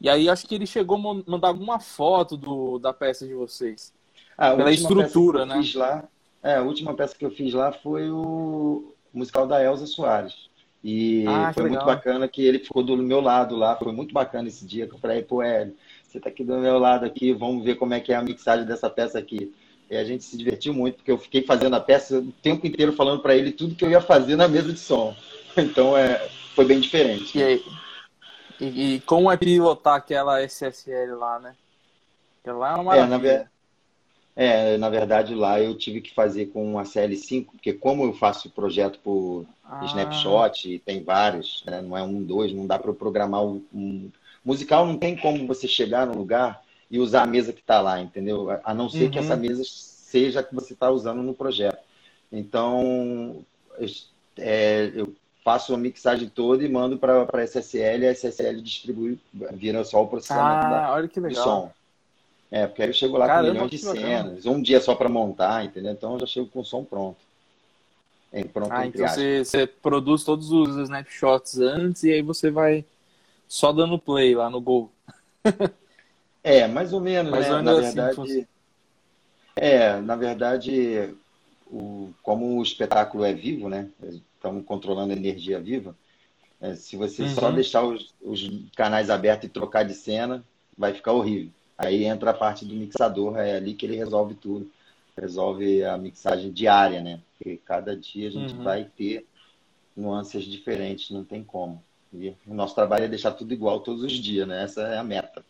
[0.00, 3.92] E aí acho que ele chegou a mandar alguma foto do, da peça de vocês.
[4.38, 5.60] Ah, pela estrutura, né?
[5.74, 6.04] Lá,
[6.42, 10.46] é, a última peça que eu fiz lá foi o musical da Elza Soares.
[10.84, 13.74] E ah, foi muito bacana que ele ficou do meu lado lá.
[13.76, 16.78] Foi muito bacana esse dia que eu falei, pô, Hélio, você tá aqui do meu
[16.78, 19.52] lado aqui, vamos ver como é que é a mixagem dessa peça aqui.
[19.90, 22.92] E a gente se divertiu muito, porque eu fiquei fazendo a peça o tempo inteiro
[22.92, 25.14] falando para ele tudo que eu ia fazer na mesa de som.
[25.58, 26.18] Então é,
[26.54, 27.38] foi bem diferente.
[27.38, 27.64] E,
[28.60, 31.56] e, e como é pilotar aquela SSL lá, né?
[32.42, 33.30] Aquela lá é uma maravilha.
[33.30, 33.48] É, na,
[34.36, 38.50] é, na verdade, lá eu tive que fazer com a CL5, porque como eu faço
[38.50, 39.82] projeto por ah.
[39.86, 41.80] snapshot, e tem vários, né?
[41.80, 44.10] não é um, dois, não dá para programar um, um,
[44.44, 48.00] Musical não tem como você chegar no lugar e usar a mesa que está lá,
[48.00, 48.48] entendeu?
[48.62, 49.10] A não ser uhum.
[49.10, 49.40] que essa uhum.
[49.40, 51.82] mesa seja a que você está usando no projeto.
[52.30, 53.42] Então,
[53.78, 53.88] eu,
[54.36, 59.18] é, eu faço a mixagem toda e mando para a SSL, e a SSL distribui,
[59.32, 61.42] vira só o processamento ah, da, olha que legal.
[61.42, 61.72] do som.
[62.50, 64.94] É, porque aí eu chego lá Caramba, com um milhão de cenas, um dia só
[64.94, 65.92] para montar, entendeu?
[65.92, 67.18] Então eu já chego com o som pronto.
[68.32, 72.84] É, pronto ah, então você, você, produz todos os snapshots antes e aí você vai
[73.48, 74.90] só dando play lá no gol.
[76.42, 77.56] é, mais ou menos, mais né?
[77.56, 78.48] Ou menos na assim, verdade.
[79.54, 81.14] É, na verdade,
[81.66, 83.88] o, como o espetáculo é vivo, né?
[84.34, 85.96] Estamos controlando a energia viva.
[86.60, 87.34] É, se você uhum.
[87.34, 90.44] só deixar os, os canais abertos e trocar de cena,
[90.76, 91.50] vai ficar horrível.
[91.78, 94.70] Aí entra a parte do mixador, é ali que ele resolve tudo.
[95.16, 97.20] Resolve a mixagem diária, né?
[97.38, 98.62] Porque cada dia a gente uhum.
[98.62, 99.26] vai ter
[99.96, 101.82] nuances diferentes, não tem como.
[102.12, 104.64] E o nosso trabalho é deixar tudo igual todos os dias, né?
[104.64, 105.44] Essa é a meta.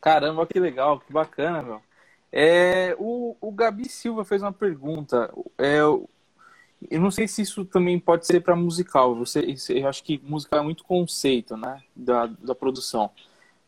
[0.00, 1.82] Caramba, que legal, que bacana, meu.
[2.30, 5.32] É, o, o Gabi Silva fez uma pergunta.
[5.58, 5.80] É,
[6.90, 9.14] eu não sei se isso também pode ser para musical.
[9.16, 13.10] Você, eu acho que musical é muito conceito, né, da, da produção.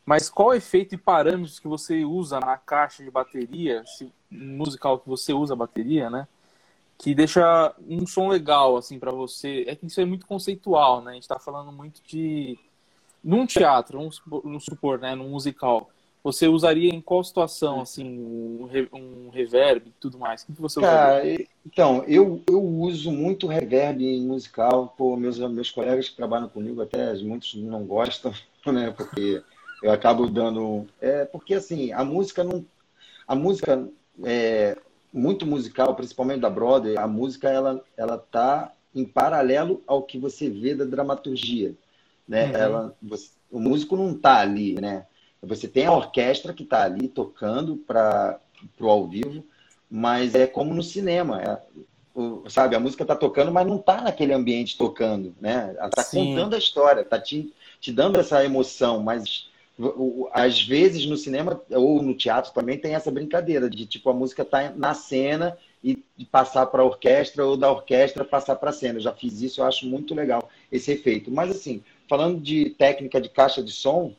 [0.05, 3.83] Mas qual é efeito e parâmetros que você usa na caixa de bateria,
[4.31, 6.29] musical que você usa bateria, né?
[6.99, 9.64] Que deixa um som legal, assim, para você.
[9.67, 11.12] É que isso é muito conceitual, né?
[11.12, 12.59] A gente tá falando muito de.
[13.23, 15.14] Num teatro, vamos supor, vamos supor né?
[15.14, 15.90] Num musical.
[16.23, 20.43] Você usaria em qual situação, assim, um, um reverb e tudo mais?
[20.43, 21.47] O que você Cara, usaria?
[21.67, 24.95] então, eu, eu uso muito reverb em musical.
[24.97, 28.33] Pô, meus, meus colegas que trabalham comigo, até muitos não gostam,
[28.67, 28.90] né?
[28.90, 29.43] Porque
[29.85, 30.87] eu acabo dando.
[30.99, 32.64] É, porque assim, a música não.
[33.29, 33.87] A música
[34.25, 34.77] é
[35.12, 40.49] muito musical, principalmente da Broadway, a música ela, ela tá em paralelo ao que você
[40.49, 41.75] vê da dramaturgia.
[42.27, 42.47] Né?
[42.47, 42.57] Uhum.
[42.57, 45.07] Ela, você, o músico não está ali, né?
[45.42, 48.40] Você tem a orquestra que está ali tocando para
[48.81, 49.44] o ao vivo,
[49.90, 51.42] mas é como no cinema.
[51.42, 51.59] É,
[52.14, 55.75] o, sabe, a música está tocando, mas não está naquele ambiente tocando, né?
[55.77, 59.49] Ela está contando a história, está te, te dando essa emoção, mas
[60.32, 64.44] às vezes no cinema ou no teatro também tem essa brincadeira de tipo a música
[64.44, 68.98] tá na cena e passar para a orquestra ou da orquestra passar para a cena.
[68.98, 71.30] Eu já fiz isso, eu acho muito legal esse efeito.
[71.30, 74.14] Mas assim, falando de técnica de caixa de som,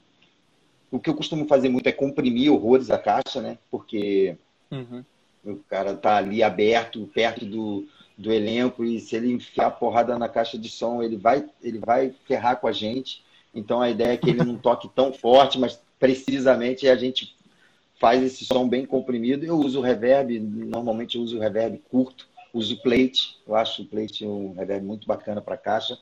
[0.92, 3.58] o que eu costumo fazer muito é comprimir horrores a caixa, né?
[3.72, 4.38] Porque
[4.70, 5.04] uhum.
[5.44, 10.20] o cara tá ali aberto, perto do, do elenco e se ele enfiar a porrada
[10.20, 13.25] na caixa de som, ele vai ele vai ferrar com a gente.
[13.56, 17.34] Então a ideia é que ele não toque tão forte, mas precisamente a gente
[17.98, 19.46] faz esse som bem comprimido.
[19.46, 23.40] Eu uso reverb, normalmente eu uso reverb curto, uso plate.
[23.48, 25.98] Eu acho o plate um reverb muito bacana para caixa.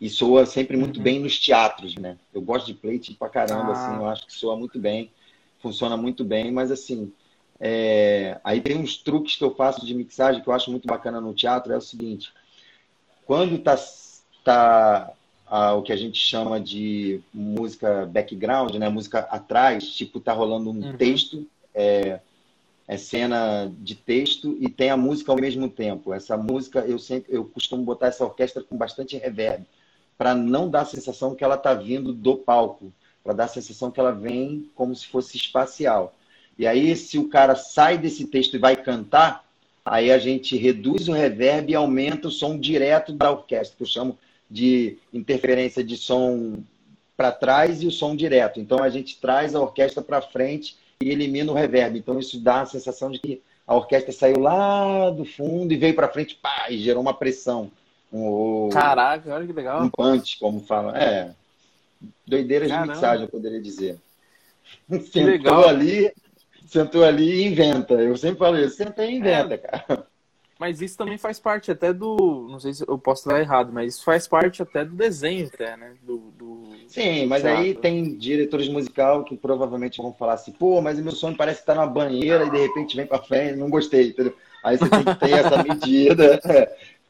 [0.00, 1.02] E soa sempre muito uhum.
[1.02, 2.18] bem nos teatros, né?
[2.34, 3.72] Eu gosto de plate pra caramba, ah.
[3.72, 5.10] assim, eu acho que soa muito bem,
[5.60, 7.12] funciona muito bem, mas assim,
[7.58, 8.40] é...
[8.44, 11.34] aí tem uns truques que eu faço de mixagem que eu acho muito bacana no
[11.34, 12.32] teatro, é o seguinte,
[13.26, 13.76] quando tá,
[14.44, 15.12] tá
[15.50, 18.88] a, o que a gente chama de música background, né?
[18.88, 20.96] Música atrás, tipo, tá rolando um uhum.
[20.96, 22.20] texto, é,
[22.86, 26.12] é cena de texto e tem a música ao mesmo tempo.
[26.12, 29.64] Essa música eu sempre eu costumo botar essa orquestra com bastante reverb
[30.16, 33.90] para não dar a sensação que ela está vindo do palco, para dar a sensação
[33.90, 36.14] que ela vem como se fosse espacial.
[36.58, 39.44] E aí, se o cara sai desse texto e vai cantar,
[39.84, 43.86] aí a gente reduz o reverb e aumenta o som direto da orquestra, que eu
[43.86, 44.18] chamo
[44.50, 46.62] de interferência de som
[47.16, 48.60] para trás e o som direto.
[48.60, 51.98] Então a gente traz a orquestra para frente e elimina o reverb.
[51.98, 55.94] Então isso dá a sensação de que a orquestra saiu lá do fundo e veio
[55.94, 57.70] para frente, pá, e gerou uma pressão.
[58.10, 59.82] Um, Caraca, olha que legal.
[59.82, 60.96] Um punch, como fala.
[60.96, 61.34] É.
[62.26, 62.86] Doideiras Caramba.
[62.86, 63.98] de mixagem, eu poderia dizer.
[64.88, 65.68] Que sentou legal.
[65.68, 66.12] ali,
[66.66, 67.94] sentou ali e inventa.
[67.94, 69.58] Eu sempre falo isso, senta e inventa, é.
[69.58, 70.06] cara.
[70.58, 72.48] Mas isso também faz parte até do.
[72.50, 75.76] Não sei se eu posso estar errado, mas isso faz parte até do desenho, até,
[75.76, 75.92] né?
[76.02, 76.62] Do, do...
[76.88, 77.62] Sim, mas teatro.
[77.62, 81.60] aí tem diretores musical que provavelmente vão falar assim, pô, mas o meu sonho parece
[81.60, 84.34] estar tá na banheira e de repente vem para frente, não gostei, entendeu?
[84.64, 86.40] Aí você tem que ter essa medida.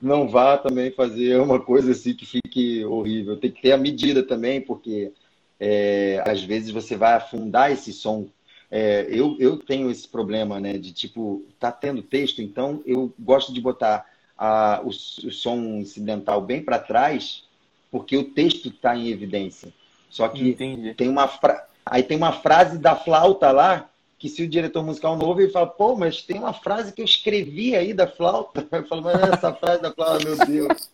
[0.01, 3.37] Não vá também fazer uma coisa assim que fique horrível.
[3.37, 5.11] Tem que ter a medida também, porque
[5.59, 8.29] é, às vezes você vai afundar esse som
[8.71, 10.77] é, eu, eu tenho esse problema, né?
[10.77, 14.05] De tipo, tá tendo texto, então eu gosto de botar
[14.37, 14.93] a, o, o
[15.33, 17.45] som incidental bem para trás,
[17.91, 19.73] porque o texto está em evidência.
[20.11, 20.95] Só que Entendi.
[20.95, 21.67] tem uma fra...
[21.85, 25.67] aí tem uma frase da flauta lá que se o diretor musical novo ele fala,
[25.67, 28.67] pô, mas tem uma frase que eu escrevi aí da flauta.
[28.73, 30.91] Eu falo, mas essa frase da flauta, meu Deus.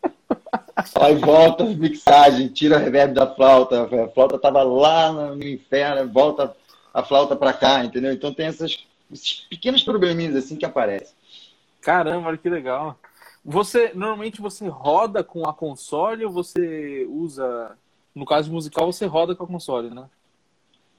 [1.01, 3.85] Aí volta a mixagem, tira o reverb da flauta.
[3.85, 6.55] A flauta estava lá no inferno, volta
[6.95, 8.13] a flauta para cá, entendeu?
[8.13, 11.17] Então tem essas, esses pequenos probleminhas assim que aparecem.
[11.81, 12.97] Caramba, que legal.
[13.45, 17.77] Você normalmente você roda com a console ou você usa,
[18.15, 20.09] no caso musical, você roda com a console, né?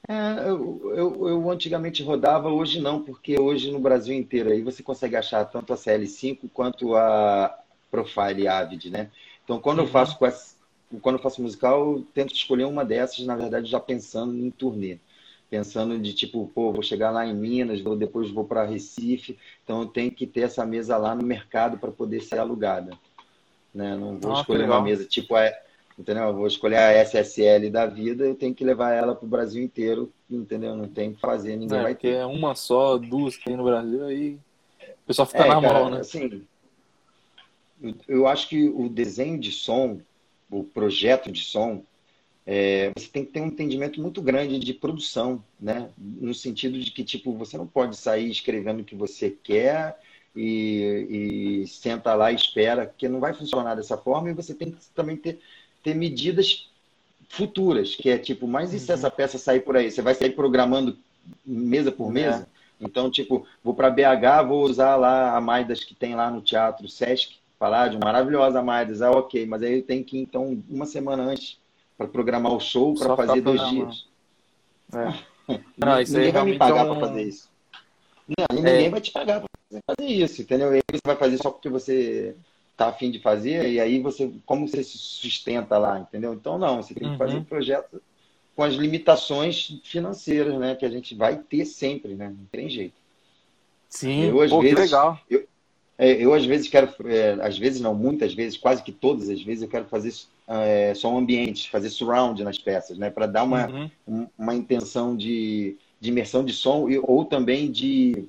[0.08, 4.84] É, eu, eu, eu, antigamente rodava, hoje não, porque hoje no Brasil inteiro aí você
[4.84, 7.58] consegue achar tanto a CL5 quanto a
[7.90, 9.10] Profile Avid, né?
[9.44, 9.86] Então quando uhum.
[9.86, 10.20] eu faço
[11.02, 15.00] quando eu faço musical, eu tento escolher uma dessas, na verdade, já pensando em turnê
[15.50, 19.82] pensando de tipo, pô, vou chegar lá em Minas, vou, depois vou para Recife, então
[19.82, 22.98] eu tenho que ter essa mesa lá no mercado para poder ser alugada.
[23.74, 23.96] Né?
[23.96, 25.52] Não vou ah, escolher uma mesa tipo a,
[25.98, 26.24] entendeu?
[26.24, 29.64] Eu vou escolher a SSL da vida, eu tenho que levar ela para o Brasil
[29.64, 30.76] inteiro, entendeu?
[30.76, 32.16] Não tem que fazer, ninguém é, vai ter.
[32.16, 34.40] É uma só, duas que tem no Brasil, aí
[34.80, 36.00] o pessoal fica é, na cara, mão, né?
[36.00, 36.44] Assim,
[37.82, 40.00] eu, eu acho que o desenho de som,
[40.50, 41.84] o projeto de som,
[42.48, 45.90] é, você tem que ter um entendimento muito grande de produção, né?
[45.98, 50.00] No sentido de que, tipo, você não pode sair escrevendo o que você quer
[50.36, 54.70] e, e senta lá e espera, porque não vai funcionar dessa forma e você tem
[54.70, 55.40] que também ter,
[55.82, 56.70] ter medidas
[57.30, 59.16] futuras, que é tipo, mas e se essa uhum.
[59.16, 59.90] peça sair por aí?
[59.90, 60.96] Você vai sair programando
[61.44, 62.14] mesa por é.
[62.14, 62.48] mesa?
[62.80, 62.86] É.
[62.86, 66.88] Então, tipo, vou para BH, vou usar lá a Maidas que tem lá no Teatro
[66.88, 71.24] Sesc, Paládio, maravilhosa a Maidas, ah, ok, mas aí eu tenho que, então, uma semana
[71.24, 71.58] antes
[71.98, 74.08] para programar o show para fazer dois dias.
[74.94, 75.36] É.
[75.78, 76.98] Não, isso ninguém vai me pagar um...
[76.98, 77.50] para fazer isso.
[78.28, 78.90] Não, ninguém é.
[78.90, 80.74] vai te pagar para fazer isso, entendeu?
[80.74, 82.36] E aí você vai fazer só porque você
[82.76, 86.34] tá afim de fazer, e aí você, como você se sustenta lá, entendeu?
[86.34, 87.40] Então, não, você tem que fazer uhum.
[87.40, 88.02] um projeto
[88.56, 90.76] com as limitações financeiras, né?
[90.76, 92.30] Que a gente vai ter sempre, né?
[92.30, 92.96] Não tem jeito.
[93.90, 95.20] Sim, eu, às Pô, vezes, legal.
[95.30, 95.46] Eu, é,
[95.98, 99.64] eu, às vezes, quero, é, às vezes não, muitas vezes, quase que todas as vezes,
[99.64, 100.14] eu quero fazer
[100.48, 103.10] é, som ambiente, fazer surround nas peças, né?
[103.10, 103.92] Para dar uma, uhum.
[104.08, 108.26] um, uma intenção de, de imersão de som e, ou também de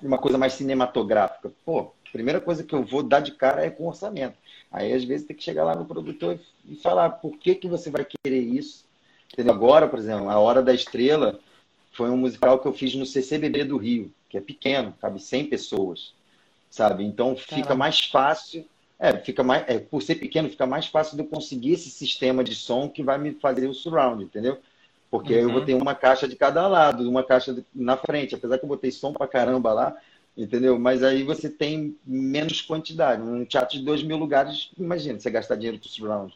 [0.00, 1.50] uma coisa mais cinematográfica.
[1.64, 4.36] Pô, a primeira coisa que eu vou dar de cara é com orçamento.
[4.70, 7.90] Aí, às vezes, tem que chegar lá no produtor e falar por que, que você
[7.90, 8.84] vai querer isso.
[9.32, 9.54] Entendeu?
[9.54, 11.40] Agora, por exemplo, A Hora da Estrela
[11.92, 15.46] foi um musical que eu fiz no CCBB do Rio, que é pequeno, cabe 100
[15.46, 16.14] pessoas,
[16.76, 17.04] sabe?
[17.04, 17.74] Então, fica Caramba.
[17.76, 18.64] mais fácil
[18.98, 22.42] é, fica mais, é, por ser pequeno, fica mais fácil de eu conseguir esse sistema
[22.42, 24.58] de som que vai me fazer o surround, entendeu?
[25.10, 25.40] Porque uhum.
[25.40, 28.64] eu vou ter uma caixa de cada lado, uma caixa de, na frente, apesar que
[28.64, 29.96] eu botei som pra caramba lá,
[30.36, 30.78] entendeu?
[30.78, 33.20] Mas aí você tem menos quantidade.
[33.20, 36.34] Um teatro de dois mil lugares, imagina, você gastar dinheiro pro surround.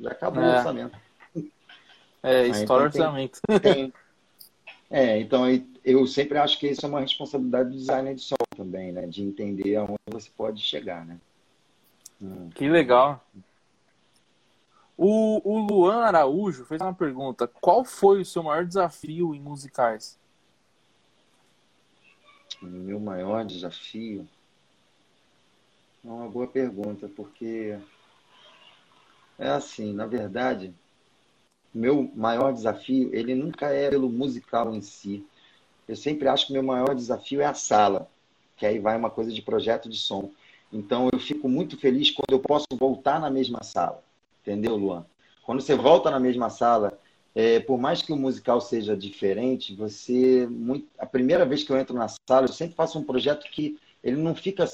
[0.00, 0.46] Já acabou é.
[0.46, 0.98] o orçamento.
[2.22, 3.40] É, história então, orçamento.
[3.62, 3.92] Tem,
[4.90, 5.44] é, então
[5.84, 9.06] eu sempre acho que isso é uma responsabilidade do designer de som também, né?
[9.06, 11.18] De entender aonde você pode chegar, né?
[12.54, 13.24] Que legal.
[14.96, 20.18] O, o Luan Araújo fez uma pergunta: qual foi o seu maior desafio em musicais?
[22.60, 24.28] Meu maior desafio?
[26.04, 27.78] É uma boa pergunta, porque
[29.38, 30.74] É assim, na verdade,
[31.72, 35.24] meu maior desafio, ele nunca é pelo musical em si.
[35.86, 38.08] Eu sempre acho que meu maior desafio é a sala,
[38.56, 40.30] que aí vai uma coisa de projeto de som.
[40.72, 44.02] Então eu fico muito feliz quando eu posso voltar na mesma sala.
[44.42, 45.04] Entendeu, Luan?
[45.42, 46.98] Quando você volta na mesma sala,
[47.34, 51.78] é, por mais que o musical seja diferente, você muito, a primeira vez que eu
[51.78, 54.64] entro na sala, eu sempre faço um projeto que ele não fica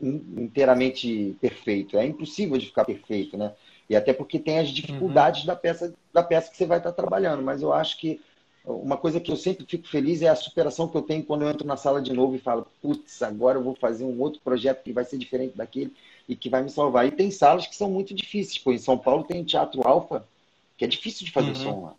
[0.00, 1.96] inteiramente perfeito.
[1.96, 3.52] É impossível de ficar perfeito, né?
[3.88, 5.46] E até porque tem as dificuldades uhum.
[5.46, 7.42] da peça da peça que você vai estar trabalhando.
[7.42, 8.20] Mas eu acho que
[8.64, 11.50] uma coisa que eu sempre fico feliz é a superação que eu tenho quando eu
[11.50, 14.82] entro na sala de novo e falo, putz, agora eu vou fazer um outro projeto
[14.82, 15.94] que vai ser diferente daquele
[16.28, 17.06] e que vai me salvar.
[17.06, 18.58] E tem salas que são muito difíceis.
[18.58, 20.26] Pô, em São Paulo tem Teatro Alfa,
[20.76, 21.54] que é difícil de fazer uhum.
[21.54, 21.94] som lá.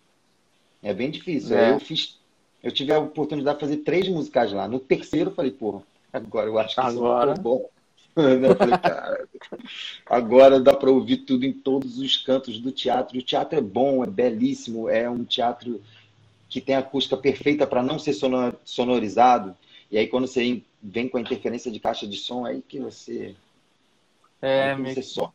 [0.83, 1.57] É bem difícil.
[1.57, 1.71] É.
[1.71, 2.19] Eu fiz,
[2.61, 4.67] eu tive a oportunidade de fazer três musicais lá.
[4.67, 7.31] No terceiro eu falei, porra, agora eu acho que agora...
[7.31, 7.69] isso é bom.
[8.57, 9.27] falei, cara,
[10.05, 13.17] agora dá para ouvir tudo em todos os cantos do teatro.
[13.17, 15.81] O teatro é bom, é belíssimo, é um teatro
[16.49, 18.13] que tem a acústica perfeita para não ser
[18.65, 19.55] sonorizado.
[19.91, 23.35] E aí quando você vem com a interferência de caixa de som, aí que você
[24.41, 25.31] é, aí que você só.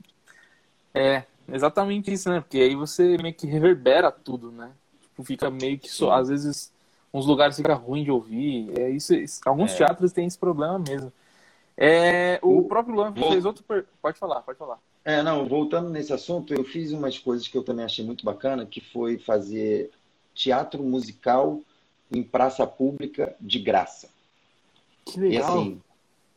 [0.94, 2.40] É, exatamente isso, né?
[2.40, 4.70] Porque aí você meio que reverbera tudo, né?
[5.02, 6.72] Tipo, fica meio que só, às vezes
[7.12, 8.72] uns lugares fica ruim de ouvir.
[8.78, 9.76] É isso, isso alguns é.
[9.76, 11.12] teatros têm esse problema mesmo.
[11.76, 13.64] É, o, o próprio Luan fez outro.
[13.64, 13.86] Per...
[14.00, 14.78] Pode falar, pode falar.
[15.04, 18.66] É, não, voltando nesse assunto, eu fiz umas coisas que eu também achei muito bacana,
[18.66, 19.90] que foi fazer
[20.34, 21.60] teatro musical
[22.10, 24.10] em praça pública de graça.
[25.04, 25.32] Que legal.
[25.32, 25.80] E assim,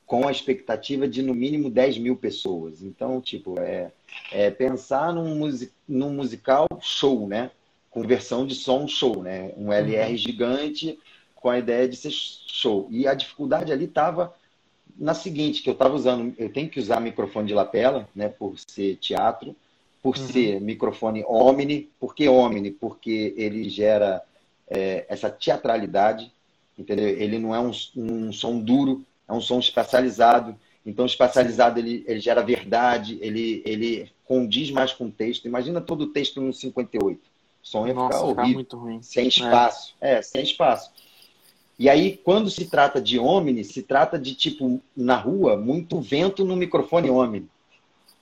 [0.06, 2.82] com a expectativa de no mínimo 10 mil pessoas.
[2.82, 3.92] Então, tipo, é,
[4.32, 7.52] é pensar num, music, num musical show, né?
[7.90, 9.54] Com versão de som show, né?
[9.58, 10.18] Um LR uhum.
[10.18, 11.00] gigante
[11.36, 12.88] com a ideia de ser show.
[12.90, 14.34] E a dificuldade ali estava
[14.98, 18.30] na seguinte, que eu estava usando, eu tenho que usar microfone de lapela, né?
[18.30, 19.56] Por ser teatro
[20.06, 20.28] por uhum.
[20.28, 21.90] ser microfone Omni.
[22.00, 22.70] Por que Omni?
[22.70, 24.22] Porque ele gera
[24.70, 26.32] é, essa teatralidade,
[26.78, 27.08] entendeu?
[27.08, 30.56] Ele não é um, um, som duro, é um som especializado.
[30.86, 35.48] Então, especializado, ele, ele gera verdade, ele, ele condiz mais com o texto.
[35.48, 37.20] Imagina todo o texto no 58.
[37.20, 37.22] O
[37.64, 38.54] som ia Nossa, ficar horrível.
[38.54, 39.02] muito ruim.
[39.02, 39.96] Sem espaço.
[40.00, 40.18] É.
[40.18, 40.92] é, sem espaço.
[41.78, 46.46] E aí, quando se trata de Omni, se trata de, tipo, na rua, muito vento
[46.46, 47.50] no microfone Omni.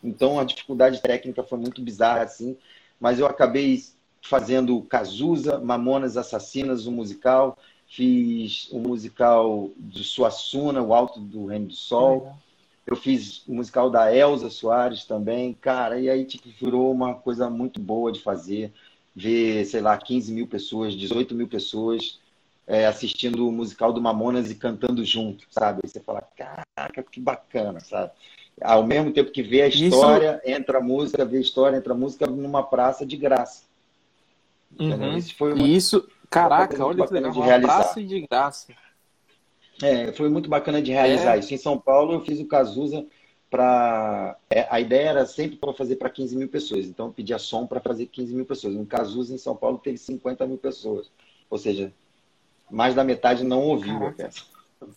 [0.04, 2.58] Então a dificuldade técnica foi muito bizarra assim,
[3.00, 3.82] mas eu acabei
[4.22, 11.20] fazendo Cazuza, Mamonas Assassinas, o um musical, fiz o um musical de Suassuna, O Alto
[11.20, 12.34] do Reino do Sol.
[12.86, 17.50] Eu fiz o musical da Elza Soares também, cara, e aí tipo, virou uma coisa
[17.50, 18.74] muito boa de fazer.
[19.16, 22.20] Ver, sei lá, 15 mil pessoas, 18 mil pessoas
[22.66, 25.82] é, assistindo o musical do Mamonas e cantando junto, sabe?
[25.84, 28.12] Aí você fala, caraca, que bacana, sabe?
[28.62, 30.56] ao mesmo tempo que vê a história, Isso...
[30.56, 33.64] entra a música, vê a história, entra a música numa praça de graça.
[34.80, 35.18] Uhum.
[35.18, 37.76] Isso foi uma, Isso, caraca, olha que legal, de realizar.
[37.76, 38.74] praça de graça.
[39.82, 41.40] É, foi muito bacana de realizar é.
[41.40, 41.54] isso.
[41.54, 43.06] Em São Paulo, eu fiz o Cazuza
[43.50, 44.38] para.
[44.50, 46.86] É, a ideia era sempre para fazer para 15 mil pessoas.
[46.86, 48.76] Então, eu pedia som para fazer 15 mil pessoas.
[48.76, 51.12] No Cazuza, em São Paulo, teve 50 mil pessoas.
[51.50, 51.92] Ou seja,
[52.74, 54.24] mais da metade não ouviu Caraca.
[54.24, 54.42] a peça.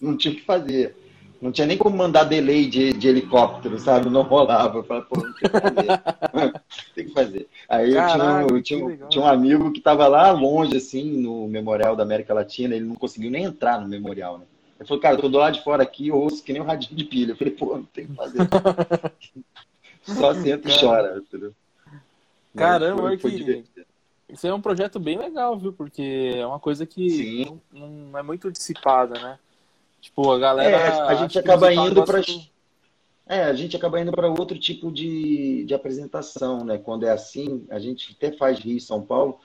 [0.01, 0.97] Não tinha o que fazer.
[1.41, 4.09] Não tinha nem como mandar delay de, de helicóptero, sabe?
[4.09, 4.79] Não rolava.
[4.79, 6.62] Eu falei, pô, não tem que fazer.
[6.95, 7.49] tem que fazer.
[7.69, 11.47] Aí Caraca, eu, tinha, eu tinha, tinha, um amigo que estava lá longe, assim, no
[11.47, 14.47] Memorial da América Latina, ele não conseguiu nem entrar no Memorial, né?
[14.79, 16.67] Ele falou, cara, eu tô do lado de fora aqui, eu ouço que nem um
[16.67, 17.33] radinho de pilha.
[17.33, 18.39] Eu falei, pô, não tem que fazer.
[20.03, 21.53] Só senta e chora, entendeu?
[22.55, 23.65] Caramba, foi, foi que...
[24.29, 25.73] Isso é um projeto bem legal, viu?
[25.73, 29.39] Porque é uma coisa que não, não é muito dissipada, né?
[30.01, 30.77] Tipo, a galera.
[30.77, 32.21] É, a gente acaba indo para.
[33.29, 36.79] É, a gente acaba indo para outro tipo de, de apresentação, né?
[36.79, 39.41] Quando é assim, a gente até faz Rio e São Paulo,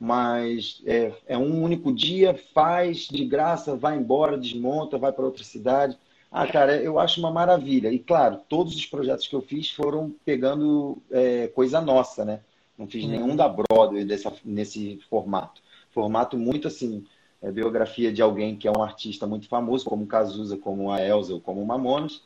[0.00, 5.44] mas é, é um único dia, faz de graça, vai embora, desmonta, vai para outra
[5.44, 5.98] cidade.
[6.30, 7.92] Ah, cara, eu acho uma maravilha.
[7.92, 12.40] E claro, todos os projetos que eu fiz foram pegando é, coisa nossa, né?
[12.78, 13.36] Não fiz nenhum uhum.
[13.36, 15.62] da Broadway dessa, nesse formato.
[15.90, 17.06] Formato muito assim,
[17.42, 21.34] é, biografia de alguém que é um artista muito famoso, como Cazuza, como a Elza
[21.34, 22.22] ou como o Mamonas,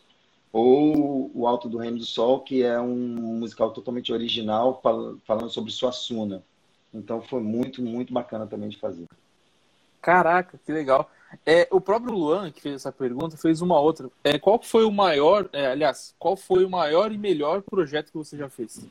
[0.52, 4.80] ou O Alto do Reino do Sol, que é um musical totalmente original,
[5.24, 6.42] falando sobre Suassuna.
[6.92, 9.06] Então foi muito, muito bacana também de fazer.
[10.02, 11.08] Caraca, que legal.
[11.46, 14.10] É, o próprio Luan, que fez essa pergunta, fez uma outra.
[14.24, 18.18] É, qual foi o maior, é, aliás, qual foi o maior e melhor projeto que
[18.18, 18.84] você já fez?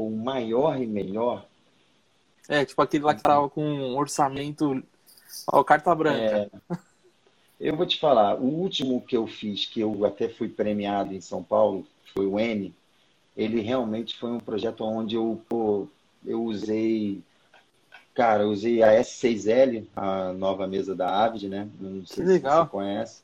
[0.00, 1.44] O maior e melhor?
[2.48, 4.82] É, tipo aquele lá que tava com um orçamento.
[5.46, 6.50] Ó, carta branca.
[6.70, 6.76] É...
[7.60, 11.20] Eu vou te falar, o último que eu fiz, que eu até fui premiado em
[11.20, 12.74] São Paulo, foi o N,
[13.36, 15.86] ele realmente foi um projeto onde eu, pô,
[16.24, 17.20] eu usei,
[18.14, 21.68] cara, eu usei a S6L, a nova mesa da Avid, né?
[21.78, 22.64] Não sei que se legal.
[22.64, 23.22] você conhece.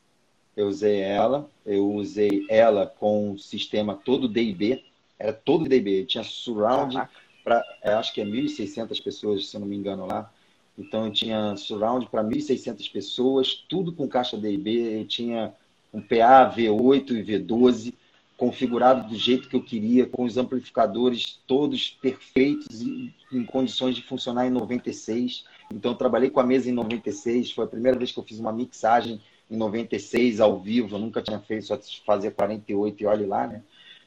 [0.55, 4.85] Eu usei ela, eu usei ela com o sistema todo DIB,
[5.19, 6.97] era todo DIB, tinha surround
[7.45, 7.65] para,
[7.99, 10.31] acho que é 1.600 pessoas, se eu não me engano lá.
[10.79, 15.55] Então eu tinha surround para 1.600 pessoas, tudo com caixa DIB, eu tinha
[15.93, 17.95] um PA V8 e V12
[18.37, 24.03] configurado do jeito que eu queria, com os amplificadores todos perfeitos e em condições de
[24.03, 25.45] funcionar em 96.
[25.73, 28.39] Então eu trabalhei com a mesa em 96, foi a primeira vez que eu fiz
[28.39, 33.25] uma mixagem em 96 ao vivo, eu nunca tinha feito, só fazer 48 e olhe
[33.25, 33.63] lá, né?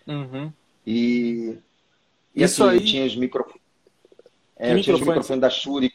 [0.06, 0.52] Uhum.
[0.86, 1.58] E,
[2.36, 2.78] e Isso assim, aí...
[2.80, 3.62] eu tinha os microfones.
[4.58, 5.92] É, eu tinha os microfones da Shure.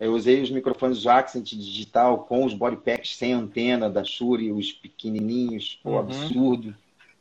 [0.00, 4.72] Eu usei os microfones do Accent digital com os bodypacks sem antena da Shure, os
[4.72, 5.98] pequenininhos, Uhum.
[5.98, 6.74] absurdo.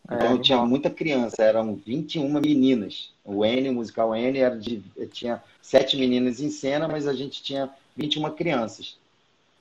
[0.05, 3.11] Então É, tinha muita criança, eram 21 meninas.
[3.25, 4.81] O N, o musical N, era de,
[5.11, 8.95] tinha sete meninas em cena, mas a gente tinha 21 crianças.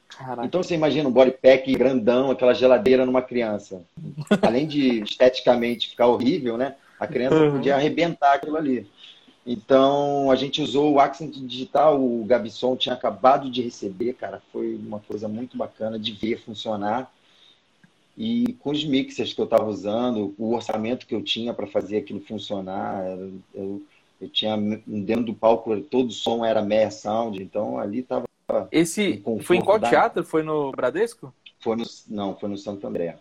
[0.09, 0.45] Caraca.
[0.47, 3.83] Então você imagina um bodypack grandão, aquela geladeira numa criança.
[4.41, 6.77] Além de esteticamente ficar horrível, né?
[6.99, 7.53] A criança Uhum.
[7.53, 8.87] podia arrebentar aquilo ali.
[9.47, 14.75] Então a gente usou o Accent Digital, o Gabson tinha acabado de receber, cara, foi
[14.75, 17.13] uma coisa muito bacana de ver funcionar.
[18.19, 21.99] E com os mixers que eu estava usando, o orçamento que eu tinha para fazer
[21.99, 23.05] aquilo funcionar,
[23.55, 23.83] eu,
[24.21, 28.25] eu, tinha dentro do palco todo o som era meia sound, então ali estava
[28.73, 30.25] Esse foi em qual da- teatro?
[30.25, 31.33] Foi no Bradesco?
[31.61, 33.17] foi no não, foi no Santo André.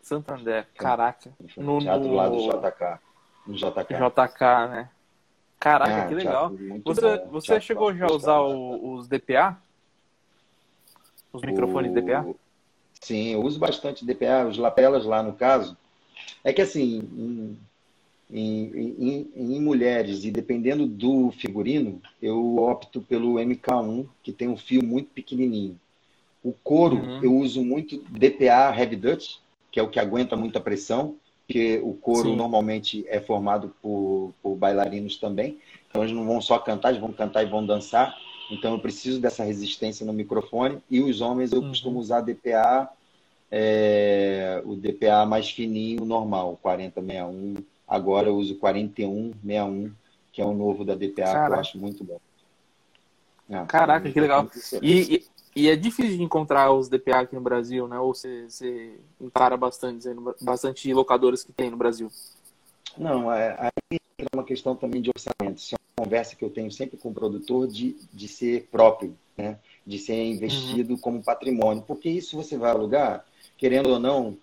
[0.00, 0.66] Santander.
[0.76, 1.30] Caraca.
[1.54, 3.00] Foi No- no teatro lá do JK.
[3.48, 3.94] No JK.
[3.96, 4.90] JK, né?
[5.58, 6.50] Caraca, Ah, que legal.
[6.84, 9.56] Você, bom, você teatro chegou já a usar o- os DPA?
[11.32, 12.26] Os microfones O- DPA?
[13.00, 15.76] Sim, eu uso bastante DPA, os lapelas lá no caso.
[16.44, 17.58] É que assim, em,
[18.30, 24.56] em, em- em mulheres e dependendo do figurino, eu opto pelo MK1, que tem um
[24.56, 25.80] fio muito pequenininho.
[26.44, 27.20] O couro, Uhum.
[27.22, 29.36] eu uso muito DPA Heavy Dutch,
[29.72, 31.16] que é o que aguenta muita pressão,
[31.48, 32.36] porque o couro Sim.
[32.36, 35.58] normalmente é formado por, por bailarinos também.
[35.88, 38.14] Então eles não vão só cantar, eles vão cantar e vão dançar.
[38.50, 40.78] Então eu preciso dessa resistência no microfone.
[40.90, 41.70] E os homens eu Uhum.
[41.70, 42.90] costumo usar DPA,
[43.50, 47.54] é, o DPA mais fininho, normal, 4061.
[47.88, 49.90] Agora eu uso 4161,
[50.30, 51.54] que é o novo da DPA, que Caraca.
[51.54, 52.20] eu acho muito bom.
[53.50, 54.46] Ah, Caraca, que legal.
[54.82, 55.24] E, e,
[55.54, 57.98] e é difícil de encontrar os DPA aqui no Brasil, né?
[57.98, 60.08] Ou você, você encara bastante,
[60.40, 62.10] bastante locadoras que tem no Brasil.
[62.96, 65.58] Não, é, aí entra uma questão também de orçamento.
[65.58, 69.16] Isso é uma conversa que eu tenho sempre com o produtor de, de ser próprio,
[69.36, 69.58] né?
[69.86, 71.82] de ser investido como patrimônio.
[71.86, 73.24] Porque isso você vai alugar,
[73.56, 74.36] querendo ou não,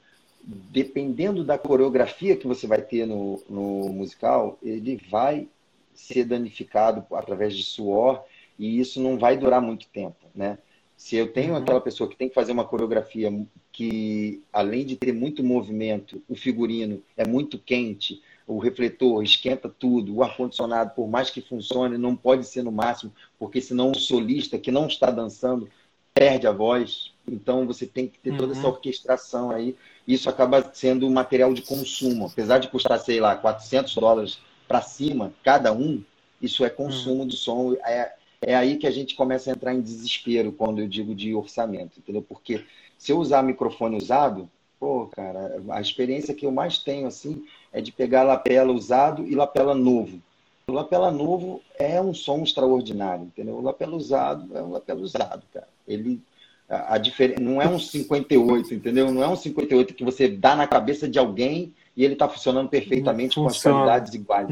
[0.43, 5.47] dependendo da coreografia que você vai ter no, no musical, ele vai
[5.93, 8.24] ser danificado através de suor
[8.58, 10.58] e isso não vai durar muito tempo, né?
[10.98, 11.58] Se eu tenho Uhum.
[11.58, 13.32] aquela pessoa que tem que fazer uma coreografia
[13.72, 20.16] que, além de ter muito movimento, o figurino é muito quente, o refletor esquenta tudo,
[20.16, 24.58] o ar-condicionado, por mais que funcione, não pode ser no máximo, porque senão o solista
[24.58, 25.68] que não está dançando
[26.14, 27.12] perde a voz.
[27.28, 28.60] Então você tem que ter toda Uhum.
[28.60, 29.76] essa orquestração aí.
[30.08, 32.28] Isso acaba sendo um material de consumo.
[32.28, 36.02] Apesar de custar, sei lá, 400 dólares para cima, cada um,
[36.41, 37.74] isso é consumo do som.
[37.86, 38.14] É,
[38.46, 41.98] é aí que a gente começa a entrar em desespero quando eu digo de orçamento,
[41.98, 42.22] entendeu?
[42.22, 42.64] Porque
[42.98, 47.43] se eu usar microfone usado, pô, cara, a experiência que eu mais tenho, assim,
[47.74, 50.22] é de pegar lapela usado e lapela novo.
[50.68, 53.56] O lapela novo é um som extraordinário, entendeu?
[53.56, 55.68] O lapela usado é um lapela usado, cara.
[55.88, 56.22] Ele
[56.70, 59.12] a, a diferença não é um 58, entendeu?
[59.12, 62.68] Não é um 58 que você dá na cabeça de alguém e ele está funcionando
[62.70, 63.78] perfeitamente com as Funciona.
[63.78, 64.48] qualidades iguais.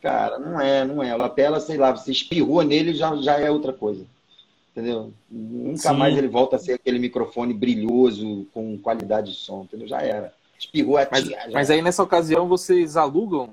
[0.00, 1.14] Cara, não é, não é.
[1.14, 4.06] O lapela, sei lá, você espirrou nele já já é outra coisa.
[4.72, 5.12] Entendeu?
[5.30, 5.96] Nunca Sim.
[5.96, 9.88] mais ele volta a ser aquele microfone brilhoso com qualidade de som, entendeu?
[9.88, 10.32] Já era.
[10.58, 13.50] Espirrou a Mas, tia, mas aí nessa ocasião vocês alugam?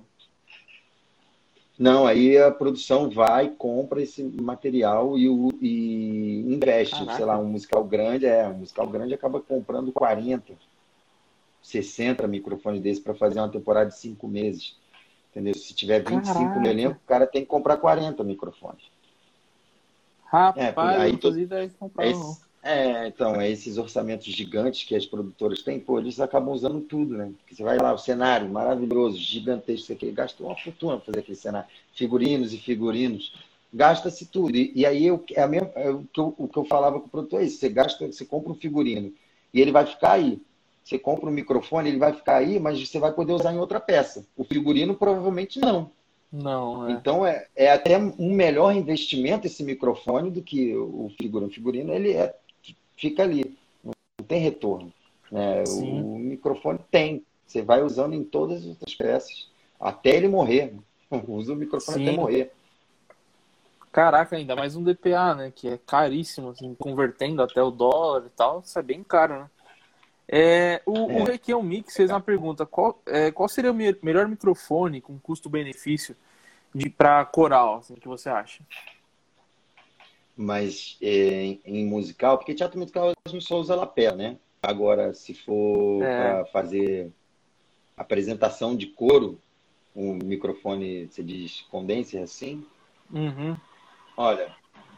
[1.77, 6.93] Não, aí a produção vai, compra esse material e, o- e investe.
[6.95, 7.15] Caraca.
[7.15, 10.53] Sei lá, um musical grande, é, um musical grande acaba comprando 40,
[11.63, 14.75] 60 microfones desses para fazer uma temporada de cinco meses.
[15.31, 15.55] Entendeu?
[15.55, 16.59] Se tiver 25 Caraca.
[16.59, 18.83] no elenco, o cara tem que comprar 40 microfones.
[20.25, 24.95] Rapaz, É, aí ideia de comprar, É, esse- é, então, é esses orçamentos gigantes que
[24.95, 27.31] as produtoras têm, pô, eles acabam usando tudo, né?
[27.39, 31.35] Porque você vai lá, o cenário maravilhoso, gigantesco, aqui, gastou uma fortuna para fazer aquele
[31.37, 31.67] cenário.
[31.93, 33.33] Figurinos e figurinos,
[33.73, 34.55] gasta-se tudo.
[34.55, 36.99] E, e aí eu, é a mesma, é o, que eu, o que eu falava
[36.99, 39.11] com o produtor é isso, você gasta, você compra um figurino
[39.53, 40.39] e ele vai ficar aí.
[40.83, 43.79] Você compra um microfone, ele vai ficar aí, mas você vai poder usar em outra
[43.79, 44.25] peça.
[44.35, 45.89] O figurino provavelmente não.
[46.31, 46.91] Não, é.
[46.93, 51.49] Então é, é até um melhor investimento esse microfone do que o figurino.
[51.49, 52.35] O figurino ele é,
[52.97, 53.93] fica ali, não
[54.27, 54.91] tem retorno.
[55.31, 55.63] Né?
[55.67, 59.47] O, o microfone tem, você vai usando em todas as outras peças,
[59.79, 60.73] até ele morrer.
[61.27, 62.07] Usa o microfone Sim.
[62.07, 62.51] até morrer.
[63.91, 65.53] Caraca, ainda mais um DPA, né?
[65.55, 69.49] Que é caríssimo, assim, convertendo até o dólar e tal, isso é bem caro, né?
[70.35, 71.21] É, o, é.
[71.21, 75.19] o Requião Mix fez uma pergunta: qual, é, qual seria o me melhor microfone com
[75.19, 76.15] custo-benefício
[76.97, 78.63] para coral, assim, que você acha?
[80.35, 84.37] Mas é, em, em, musical, porque teatro musical a gente só usa lapé, né?
[84.59, 86.17] Agora, se for é.
[86.17, 87.11] para fazer
[87.95, 89.37] apresentação de coro,
[89.95, 92.65] um microfone, você diz condenser assim?
[93.11, 93.55] Uhum.
[94.17, 94.55] Olha,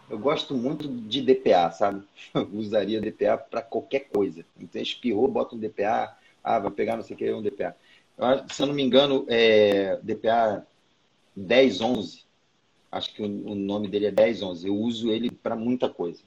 [0.10, 2.04] eu gosto muito de DPA, sabe?
[2.34, 4.46] Eu usaria DPA para qualquer coisa.
[4.60, 6.16] Então, espirrou, bota um DPA.
[6.44, 7.76] Ah, vai pegar não sei o que, um DPA.
[8.18, 10.66] Eu, se eu não me engano, é DPA
[11.36, 12.24] 1011.
[12.92, 14.68] Acho que o, o nome dele é 1011.
[14.68, 16.22] Eu uso ele para muita coisa.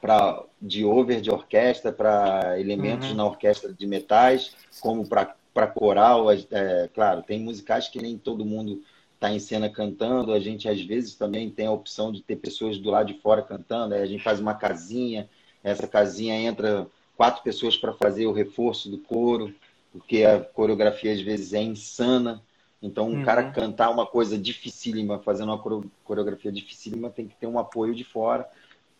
[0.00, 3.14] Pra, de over de orquestra, para elementos uhum.
[3.14, 6.32] na orquestra de metais, como para coral.
[6.32, 8.82] É, claro, tem musicais que nem todo mundo
[9.22, 12.76] está em cena cantando, a gente às vezes também tem a opção de ter pessoas
[12.76, 15.30] do lado de fora cantando, aí a gente faz uma casinha,
[15.62, 19.54] essa casinha entra quatro pessoas para fazer o reforço do coro,
[19.92, 22.42] porque a coreografia às vezes é insana.
[22.82, 23.24] Então, um uhum.
[23.24, 28.02] cara cantar uma coisa dificílima, fazendo uma coreografia dificílima, tem que ter um apoio de
[28.02, 28.48] fora.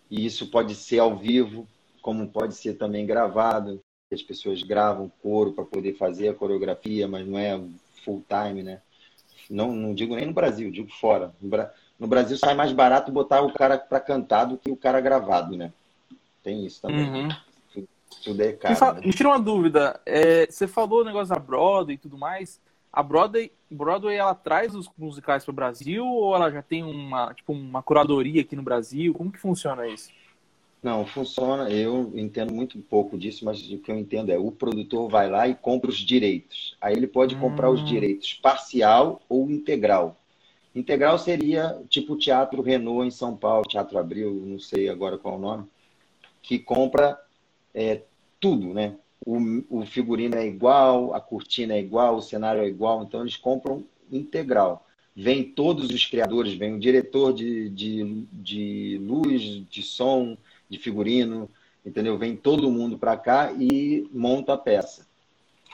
[0.09, 1.67] E isso pode ser ao vivo,
[2.01, 3.81] como pode ser também gravado.
[4.13, 7.61] As pessoas gravam coro para poder fazer a coreografia, mas não é
[8.05, 8.81] full time, né?
[9.51, 11.35] Não, não digo nem no Brasil, digo fora.
[11.99, 15.57] No Brasil sai mais barato botar o cara para cantar do que o cara gravado,
[15.57, 15.73] né?
[16.43, 17.09] Tem isso também.
[17.09, 17.29] Uhum.
[18.23, 18.75] Tudo, é caro.
[18.75, 19.01] Me, fala, né?
[19.07, 20.01] me tira uma dúvida.
[20.05, 22.61] É, você falou o negócio da Broadway e tudo mais.
[22.93, 27.33] A Broadway, Broadway ela traz os musicais para o Brasil ou ela já tem uma,
[27.33, 29.15] tipo, uma curadoria aqui no Brasil?
[29.15, 30.11] Como que funciona isso?
[30.83, 31.71] Não, funciona.
[31.71, 35.47] Eu entendo muito pouco disso, mas o que eu entendo é o produtor vai lá
[35.47, 36.77] e compra os direitos.
[36.81, 37.85] Aí ele pode comprar os hum.
[37.85, 40.19] direitos parcial ou integral.
[40.75, 45.35] Integral seria tipo o Teatro Renault em São Paulo, Teatro Abril, não sei agora qual
[45.35, 45.65] é o nome,
[46.41, 47.21] que compra
[47.75, 48.03] é,
[48.41, 48.97] tudo, né?
[49.25, 49.39] O,
[49.71, 53.85] o figurino é igual, a cortina é igual, o cenário é igual, então eles compram
[54.11, 54.85] integral.
[55.15, 60.37] Vem todos os criadores, vem o diretor de, de, de luz, de som,
[60.73, 61.49] de figurino,
[61.85, 62.17] entendeu?
[62.17, 65.07] Vem todo mundo para cá e monta a peça.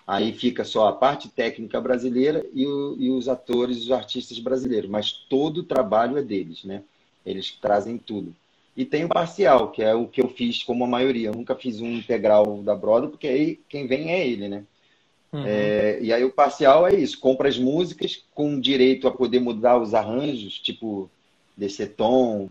[0.05, 4.91] Aí fica só a parte técnica brasileira e, o, e, os atores, os artistas brasileiros,
[4.91, 6.83] mas todo o trabalho é deles, né?
[7.25, 8.35] Eles trazem tudo.
[8.77, 11.29] E tem o parcial, que é o que eu fiz como a maioria.
[11.29, 14.65] Eu nunca fiz um integral da Broadway, porque aí quem vem é ele, né?
[15.33, 15.45] Uhum.
[15.47, 19.79] É, e aí o parcial é isso, compra as músicas com direito a poder mudar
[19.79, 21.11] os arranjos, tipo
[21.55, 22.49] descer tom,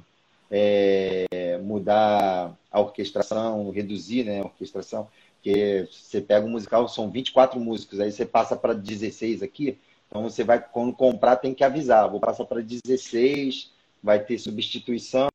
[0.49, 7.59] é, mudar a orquestração, reduzir né, a orquestração, porque você pega um musical, são 24
[7.59, 9.77] músicos, aí você passa para 16 aqui,
[10.07, 13.71] então você vai, quando comprar, tem que avisar, vou passar para 16,
[14.01, 15.29] vai ter substituição,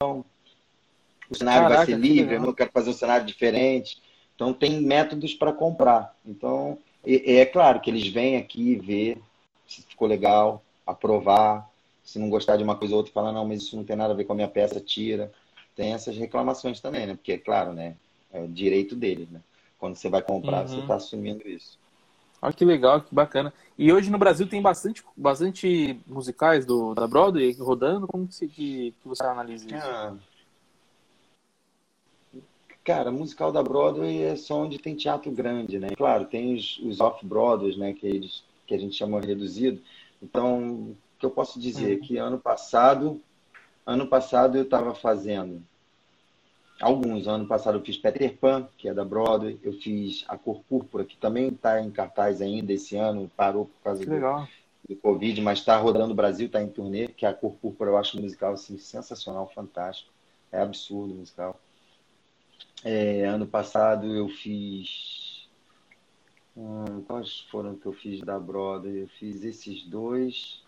[1.30, 4.02] o cenário Caraca, vai ser livre, eu não quero fazer um cenário diferente,
[4.34, 6.14] então tem métodos para comprar.
[6.26, 9.18] Então, é, é claro que eles vêm aqui ver
[9.66, 11.70] se ficou legal, aprovar,
[12.02, 14.12] se não gostar de uma coisa ou outra, fala, não, mas isso não tem nada
[14.12, 15.32] a ver com a minha peça, tira.
[15.74, 17.14] Tem essas reclamações também, né?
[17.14, 17.96] Porque, é claro, né?
[18.32, 19.40] É o direito deles, né?
[19.78, 20.68] Quando você vai comprar, uhum.
[20.68, 21.78] você está assumindo isso.
[22.40, 23.54] Olha que legal, que bacana.
[23.78, 28.08] E hoje no Brasil tem bastante, bastante musicais do, da Broadway rodando.
[28.08, 29.86] Como que, que, que você analisa isso?
[29.86, 30.14] Ah.
[32.84, 35.90] Cara, musical da Broadway é só onde tem teatro grande, né?
[35.96, 37.92] Claro, tem os, os off-Broadways, né?
[37.92, 39.80] Que, eles, que a gente chama reduzido.
[40.20, 41.98] Então, que eu posso dizer?
[41.98, 42.00] Uhum.
[42.00, 43.22] Que ano passado,
[43.86, 45.62] ano passado eu estava fazendo
[46.80, 47.28] alguns.
[47.28, 49.56] Ano passado eu fiz Peter Pan, que é da Broadway.
[49.62, 53.30] Eu fiz A Cor Púrpura, que também está em cartaz ainda esse ano.
[53.36, 54.10] Parou por causa do,
[54.88, 57.06] do, Covid, mas está rodando o Brasil, está em turnê.
[57.06, 60.10] Que é A Cor Púrpura eu acho um musical assim, sensacional, fantástico.
[60.50, 61.58] É absurdo o musical.
[62.82, 65.48] É, ano passado eu fiz.
[66.56, 69.02] Hum, quais foram que eu fiz da Broadway?
[69.02, 70.60] Eu fiz esses dois.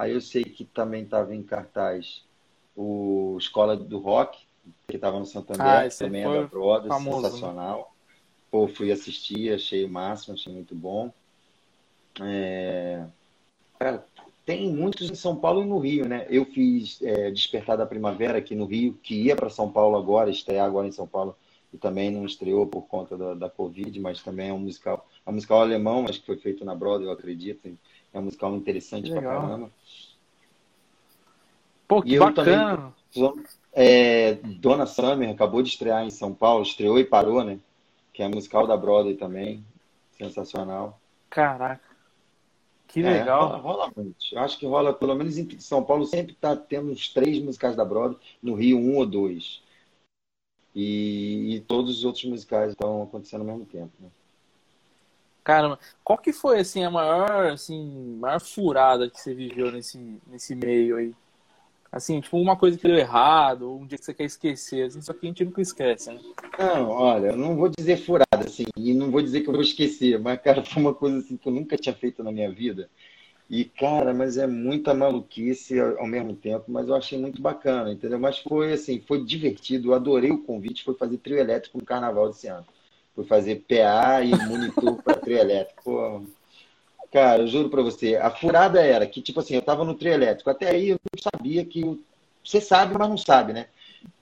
[0.00, 2.24] Aí eu sei que também estava em cartaz
[2.74, 4.38] o Escola do Rock,
[4.88, 7.28] que estava no Santander, ah, também é da Broadway, famoso, né?
[7.28, 7.78] sensacional.
[7.78, 8.16] Né?
[8.50, 11.12] Pô, fui assistir, achei o máximo, achei muito bom.
[12.18, 13.04] É...
[13.78, 14.02] Cara,
[14.46, 16.26] tem muitos em São Paulo e no Rio, né?
[16.30, 20.30] Eu fiz é, Despertar da Primavera aqui no Rio, que ia para São Paulo agora,
[20.30, 21.36] estrear agora em São Paulo,
[21.74, 25.28] e também não estreou por conta da, da Covid, mas também é um musical, é
[25.28, 27.68] um musical alemão, mas que foi feito na Broadway, eu acredito.
[28.12, 29.70] É um musical interessante pra caramba.
[31.86, 32.92] Pô, que e bacana.
[33.12, 33.44] também.
[33.72, 37.58] É, Dona Summer acabou de estrear em São Paulo, estreou e parou, né?
[38.12, 39.64] Que é musical da Broadway também.
[40.12, 41.00] Sensacional.
[41.28, 41.90] Caraca.
[42.88, 43.46] Que é, legal.
[43.46, 44.16] Rola, rola, muito.
[44.32, 47.76] Eu acho que rola, pelo menos em São Paulo, sempre tá tendo uns três musicais
[47.76, 49.62] da Broadway, no Rio, um ou dois.
[50.74, 53.92] E, e todos os outros musicais estão acontecendo ao mesmo tempo.
[54.00, 54.08] Né?
[55.42, 60.54] Caramba, qual que foi assim a maior, assim, maior furada que você viveu nesse, nesse
[60.54, 61.14] meio aí?
[61.92, 65.12] Assim, tipo, uma coisa que deu errado, um dia que você quer esquecer, assim, só
[65.12, 66.20] que a gente nunca esquece, né?
[66.56, 69.62] Não, olha, eu não vou dizer furada, assim, e não vou dizer que eu vou
[69.62, 72.88] esquecer, mas, cara, foi uma coisa assim que eu nunca tinha feito na minha vida.
[73.48, 78.20] E, cara, mas é muita maluquice ao mesmo tempo, mas eu achei muito bacana, entendeu?
[78.20, 82.28] Mas foi assim, foi divertido, eu adorei o convite, foi fazer trio elétrico no carnaval
[82.28, 82.64] desse ano.
[83.14, 85.82] Foi fazer PA e monitor para trio elétrico.
[85.82, 86.22] Pô,
[87.12, 90.12] cara, eu juro para você, a furada era que, tipo assim, eu tava no trio
[90.12, 92.00] elétrico, até aí eu não sabia que.
[92.42, 93.66] Você sabe, mas não sabe, né?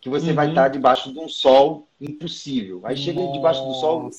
[0.00, 0.34] Que você uhum.
[0.34, 2.80] vai estar debaixo de um sol impossível.
[2.82, 4.10] Aí chega Nossa, debaixo do sol,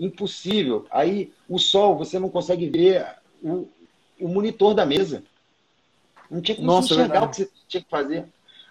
[0.00, 0.86] impossível.
[0.90, 3.06] Aí o sol, você não consegue ver
[3.42, 3.68] o,
[4.18, 5.22] o monitor da mesa.
[6.30, 8.26] Não tinha como Nossa, enxergar o que você tinha que fazer.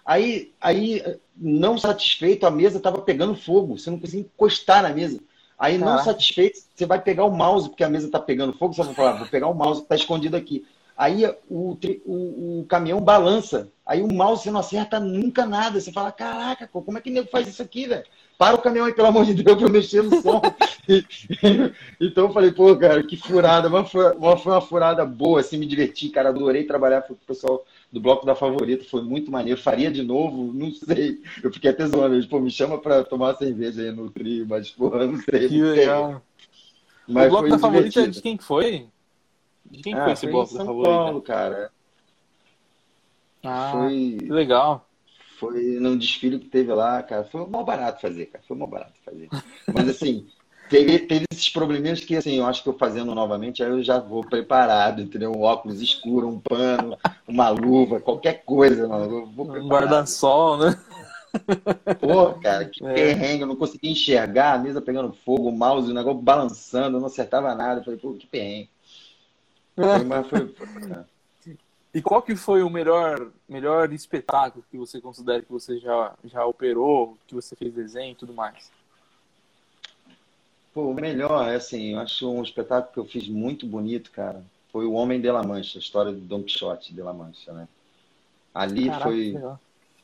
[0.08, 1.02] Aí, aí,
[1.36, 3.76] não satisfeito, a mesa estava pegando fogo.
[3.76, 5.20] Você não conseguia encostar na mesa.
[5.58, 8.72] Aí, não satisfeito, você vai pegar o mouse, porque a mesa está pegando fogo.
[8.72, 10.64] Você vai falar, vou pegar o mouse que está escondido aqui.
[10.96, 13.68] Aí o, o, o, caminhão balança.
[13.84, 15.78] Aí o mouse você não acerta nunca nada.
[15.78, 18.06] Você fala, caraca, como é que nego faz isso aqui, velho?
[18.38, 20.40] para o caminhão aí, pelo amor de Deus, para eu mexer no som.
[22.00, 24.04] então eu falei, pô, cara, que furada, mas foi,
[24.38, 28.26] foi uma furada boa, assim, me diverti, cara, adorei trabalhar com o pessoal do bloco
[28.26, 32.38] da favorita, foi muito maneiro, faria de novo, não sei, eu fiquei até zoando, pô,
[32.38, 35.48] me chama para tomar cerveja aí no trio, mas, pô, não sei.
[35.48, 36.22] Que não legal.
[37.08, 38.86] Mas o bloco da favorita de quem foi?
[39.70, 40.90] De quem ah, foi esse foi bloco da favorita?
[40.90, 41.70] Paulo, cara.
[43.42, 44.16] Ah, foi...
[44.18, 44.86] que legal.
[45.38, 47.24] Foi num desfile que teve lá, cara.
[47.24, 48.44] Foi mal barato fazer, cara.
[48.46, 49.28] Foi mal barato fazer.
[49.72, 50.26] Mas assim,
[50.68, 53.98] teve, teve esses probleminhas que, assim, eu acho que eu fazendo novamente, aí eu já
[53.98, 55.32] vou preparado, entendeu?
[55.32, 56.96] Um óculos escuro, um pano,
[57.26, 59.32] uma luva, qualquer coisa, mano.
[59.36, 60.80] um guarda-sol, né?
[62.00, 62.94] Pô, cara, que é.
[62.94, 67.00] perrengue, eu não conseguia enxergar, a mesa pegando fogo, o mouse, o negócio balançando, eu
[67.00, 67.80] não acertava nada.
[67.80, 68.70] Eu falei, pô, que perrengue.
[69.76, 71.06] Mas foi, foi, foi,
[71.94, 76.44] e qual que foi o melhor, melhor espetáculo que você considera que você já, já
[76.44, 78.70] operou, que você fez desenho e tudo mais?
[80.78, 84.44] Pô, o melhor, é assim, eu acho um espetáculo que eu fiz muito bonito, cara.
[84.70, 87.66] Foi o Homem de La Mancha, a história do Don Quixote de La Mancha, né?
[88.54, 89.36] Ali Caraca, foi,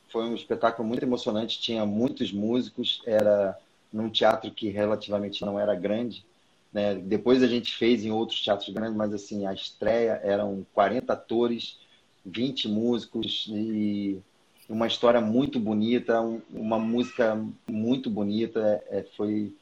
[0.09, 3.57] foi um espetáculo muito emocionante, tinha muitos músicos, era
[3.93, 6.25] num teatro que relativamente não era grande,
[6.73, 6.97] né?
[6.97, 11.79] Depois a gente fez em outros teatros grandes, mas assim, a estreia eram 40 atores,
[12.27, 14.21] 20 músicos e
[14.69, 16.21] uma história muito bonita,
[16.53, 18.83] uma música muito bonita.
[18.91, 19.55] É, foi,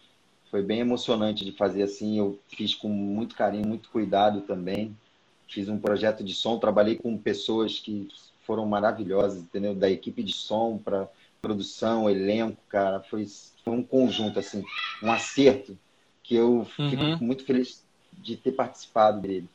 [0.53, 2.19] foi bem emocionante de fazer assim.
[2.19, 4.95] Eu fiz com muito carinho, muito cuidado também.
[5.49, 8.07] Fiz um projeto de som, trabalhei com pessoas que
[8.47, 9.75] foram maravilhosas, entendeu?
[9.75, 11.09] Da equipe de som para
[11.41, 13.27] produção, elenco, cara, foi,
[13.65, 14.63] foi um conjunto assim,
[15.03, 15.77] um acerto
[16.23, 17.19] que eu fico uhum.
[17.21, 17.83] muito feliz
[18.13, 19.49] de ter participado dele.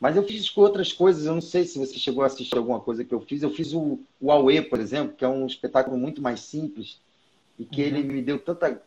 [0.00, 3.04] Mas eu fiz outras coisas, eu não sei se você chegou a assistir alguma coisa
[3.04, 3.42] que eu fiz.
[3.42, 7.00] Eu fiz o, o Aue, por exemplo, que é um espetáculo muito mais simples
[7.58, 7.88] e que uhum.
[7.88, 8.80] ele me deu tanta.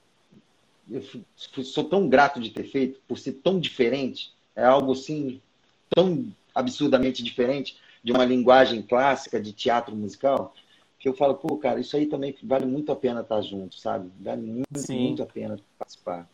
[0.89, 4.33] Eu sou tão grato de ter feito, por ser tão diferente.
[4.55, 5.41] É algo assim,
[5.89, 10.53] tão absurdamente diferente de uma linguagem clássica de teatro musical,
[10.97, 14.09] que eu falo, pô, cara, isso aí também vale muito a pena estar junto, sabe?
[14.19, 16.27] Vale muito, muito a pena participar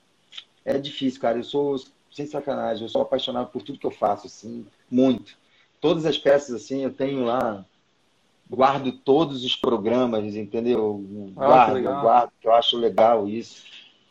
[0.66, 1.38] é difícil, cara.
[1.38, 1.78] Eu sou,
[2.12, 5.38] sem sacanagem, eu sou apaixonado por tudo que eu faço, assim, muito.
[5.80, 7.64] Todas as peças, assim, eu tenho lá,
[8.50, 11.06] guardo todos os programas, entendeu?
[11.38, 13.64] Ah, guardo, ah, guardo, que eu acho legal isso.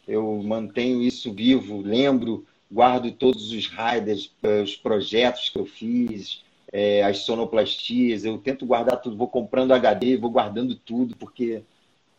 [0.06, 4.30] Eu mantenho isso vivo, lembro, guardo todos os riders,
[4.62, 6.42] os projetos que eu fiz,
[6.72, 11.62] é, as sonoplastias, eu tento guardar tudo, vou comprando HD, vou guardando tudo, porque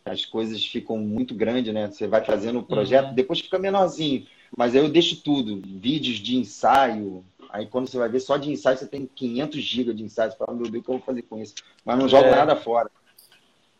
[0.04, 1.88] as coisas ficam muito grandes, né?
[1.90, 3.14] Você vai fazendo o projeto, uhum.
[3.14, 4.26] depois fica menorzinho.
[4.56, 7.24] Mas aí eu deixo tudo, vídeos de ensaio.
[7.50, 10.30] Aí quando você vai ver só de ensaio, você tem 500 GB de ensaio.
[10.30, 11.54] Você fala, meu Deus, o que eu vou fazer com isso?
[11.84, 12.36] Mas não jogo é...
[12.36, 12.90] nada fora.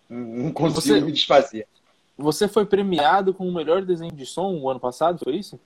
[0.09, 1.01] Não consigo você...
[1.01, 1.67] me desfazer.
[2.17, 5.61] Você foi premiado com o melhor desenho de som o ano passado, foi isso?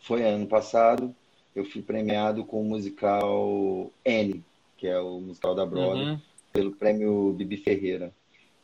[0.00, 1.14] Foi ano passado.
[1.54, 4.44] Eu fui premiado com o musical N,
[4.76, 6.20] que é o musical da Broadway, uhum.
[6.52, 8.12] pelo prêmio Bibi Ferreira.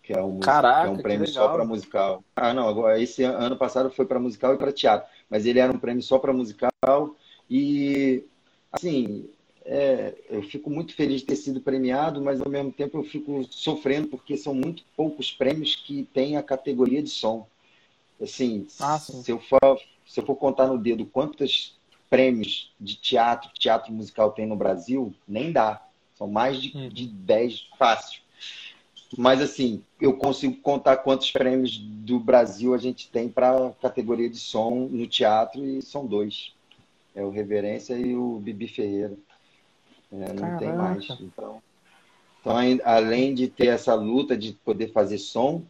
[0.03, 2.25] que é um, Caraca, que é um prêmio só para musical.
[2.35, 5.73] Ah, não, agora esse ano passado foi para musical e para teatro, mas ele era
[5.73, 6.71] um prêmio só para musical
[7.51, 8.25] e
[8.73, 9.29] assim,
[9.69, 13.45] é, eu fico muito feliz de ter sido premiado, mas ao mesmo tempo eu fico
[13.51, 17.47] sofrendo porque são muito poucos prêmios que têm a categoria de som.
[18.23, 21.77] Assim, ah, se, eu for, se eu for contar no dedo quantos
[22.09, 25.83] prêmios de teatro, teatro musical tem no Brasil, nem dá.
[26.15, 26.89] São mais de, hum.
[26.89, 28.21] de 10 fácil.
[29.19, 34.39] Mas, assim, eu consigo contar quantos prêmios do Brasil a gente tem para categoria de
[34.39, 36.53] som no teatro e são dois.
[37.15, 39.17] É o Reverência e o Bibi Ferreira.
[40.13, 40.59] É, não Caraca.
[40.59, 41.09] tem mais.
[41.21, 41.63] Então,
[42.47, 45.65] então, além de ter essa luta de poder fazer som,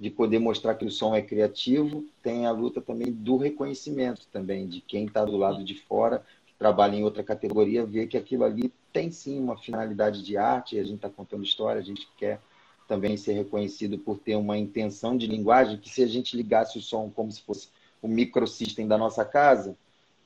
[0.00, 4.66] de poder mostrar que o som é criativo, tem a luta também do reconhecimento também,
[4.66, 8.44] de quem está do lado de fora, que trabalha em outra categoria, ver que aquilo
[8.44, 12.40] ali tem sim uma finalidade de arte, a gente está contando história, a gente quer
[12.88, 16.82] também ser reconhecido por ter uma intenção de linguagem, que se a gente ligasse o
[16.82, 17.68] som como se fosse
[18.00, 19.76] o microsystem da nossa casa,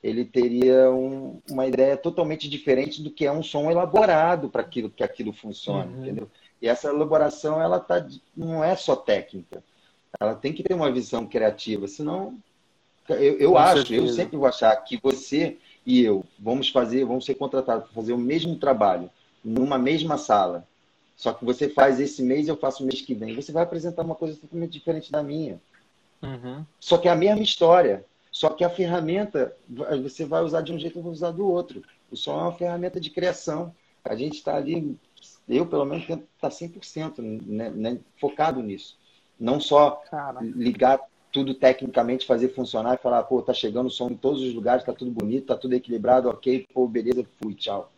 [0.07, 4.91] ele teria um, uma ideia totalmente diferente do que é um som elaborado para aquilo
[4.91, 6.03] que aquilo funcione, uhum.
[6.03, 6.31] entendeu?
[6.61, 9.63] E essa elaboração ela tá não é só técnica,
[10.19, 12.39] ela tem que ter uma visão criativa, senão
[13.09, 14.03] eu, eu acho, certeza.
[14.03, 18.13] eu sempre vou achar que você e eu vamos fazer, vamos ser contratados para fazer
[18.13, 19.11] o mesmo trabalho
[19.45, 20.67] numa mesma sala
[21.17, 23.35] só que você faz esse mês, eu faço o mês que vem.
[23.35, 25.59] Você vai apresentar uma coisa totalmente diferente da minha.
[26.23, 26.65] Uhum.
[26.79, 28.05] Só que é a mesma história.
[28.37, 29.57] Só que a ferramenta
[30.03, 31.83] você vai usar de um jeito, eu vou usar do outro.
[32.11, 33.75] O som é uma ferramenta de criação.
[34.05, 34.95] A gente está ali,
[35.49, 37.15] eu pelo menos tento estar 100%
[37.47, 38.99] né, né, focado nisso.
[39.41, 40.03] Não só
[40.55, 41.01] ligar
[41.33, 44.85] tudo tecnicamente, fazer funcionar e falar, pô, tá chegando o som em todos os lugares,
[44.85, 47.91] tá tudo bonito, tá tudo equilibrado, ok, pô, beleza, fui, tchau.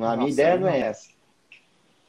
[0.00, 1.10] a minha ideia não é essa.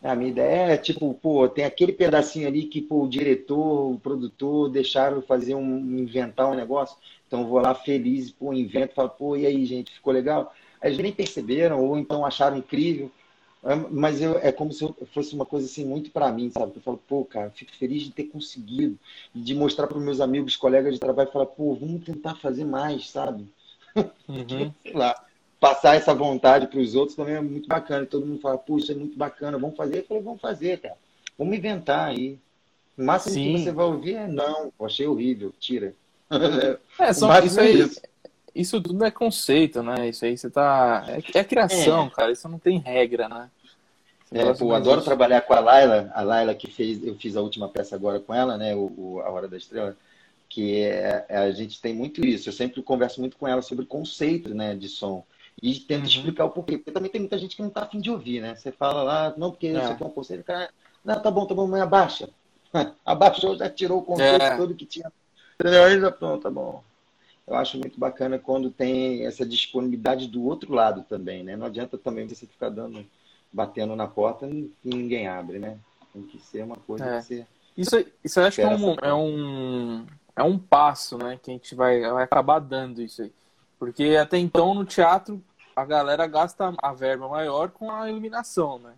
[0.04, 3.98] A minha ideia é, tipo, pô, tem aquele pedacinho ali que pô, o diretor, o
[3.98, 6.98] produtor deixaram fazer um, inventar um negócio,
[7.34, 10.54] então eu vou lá feliz, pô, invento, falo, pô, e aí, gente, ficou legal?
[10.84, 13.10] Eles nem perceberam, ou então acharam incrível,
[13.90, 16.74] mas eu, é como se fosse uma coisa assim muito para mim, sabe?
[16.76, 19.00] Eu falo, pô, cara, fico feliz de ter conseguido,
[19.34, 23.10] e de mostrar para meus amigos, colegas de trabalho, falar, pô, vamos tentar fazer mais,
[23.10, 23.52] sabe?
[24.28, 24.72] Uhum.
[24.84, 25.16] Sei lá
[25.60, 28.06] passar essa vontade para os outros também é muito bacana.
[28.06, 30.00] Todo mundo fala, puxa, é muito bacana, vamos fazer.
[30.00, 30.98] Eu falei, vamos fazer, cara.
[31.38, 32.38] Vamos inventar aí.
[32.98, 33.54] O máximo Sim.
[33.54, 35.96] que você vai ouvir é não, achei horrível, tira.
[37.00, 38.02] É, só, isso, aí, isso.
[38.54, 40.10] isso tudo é conceito, né?
[40.10, 41.06] Isso aí você tá.
[41.08, 42.10] É, é criação, é.
[42.10, 42.32] cara.
[42.32, 43.50] Isso não tem regra, né?
[44.32, 47.70] É, pô, adoro trabalhar com a Laila, a Laila que fez, eu fiz a última
[47.70, 48.76] peça agora com ela, né?
[48.76, 49.96] O, o a Hora da Estrela,
[50.50, 52.50] que é, é, a gente tem muito isso.
[52.50, 55.24] Eu sempre converso muito com ela sobre conceito, né, de som.
[55.62, 56.08] E tenta uhum.
[56.08, 56.78] explicar o porquê.
[56.78, 58.56] Porque também tem muita gente que não está afim de ouvir, né?
[58.56, 59.72] Você fala lá, não, porque é.
[59.74, 60.70] isso aqui é um conselho, cara,
[61.06, 62.28] não, tá bom, tá bom, mas abaixa.
[63.06, 64.58] Abaixou, já tirou o conceito é.
[64.58, 65.12] todo que tinha.
[65.60, 66.84] Aí já pronto, tá bom.
[67.46, 71.56] Eu acho muito bacana quando tem essa disponibilidade do outro lado também, né?
[71.56, 73.06] Não adianta também você ficar dando,
[73.52, 75.78] batendo na porta e ninguém abre, né?
[76.14, 77.18] Tem que ser uma coisa é.
[77.20, 77.48] que você.
[77.76, 81.40] Isso, isso eu acho que é um, é um, é um passo, né?
[81.42, 83.32] Que a gente vai, vai acabar dando isso aí.
[83.78, 85.44] Porque até então no teatro
[85.76, 88.94] a galera gasta a verba maior com a iluminação, né?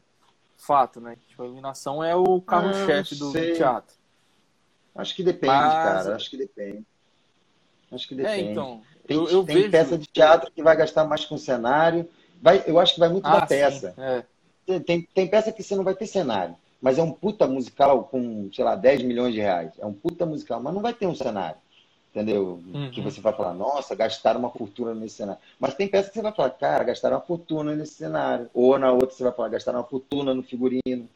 [0.58, 1.18] Fato, né?
[1.28, 3.95] Tipo, a iluminação é o carro-chefe do, do, teatro.
[4.96, 5.74] Acho que depende, Mas...
[5.74, 6.16] cara.
[6.16, 6.84] Acho que depende.
[7.91, 8.48] Acho que é, depende.
[8.48, 8.82] É, então.
[9.06, 9.72] Tem, eu, eu tem vejo...
[9.72, 12.08] peça de teatro que vai gastar mais com cenário.
[12.41, 13.93] Vai, eu acho que vai muito ah, da peça.
[13.96, 14.80] Sim, é.
[14.80, 16.56] tem, tem peça que você não vai ter cenário.
[16.82, 19.74] Mas é um puta musical com, sei lá, 10 milhões de reais.
[19.80, 21.58] É um puta musical, mas não vai ter um cenário
[22.16, 22.62] entendeu?
[22.74, 22.89] Uhum.
[22.91, 25.41] Que você vai falar, nossa, gastaram uma fortuna nesse cenário.
[25.60, 28.50] Mas tem peças que você vai falar, cara, gastaram uma fortuna nesse cenário.
[28.54, 31.10] Ou na outra você vai falar, gastaram uma fortuna no figurino.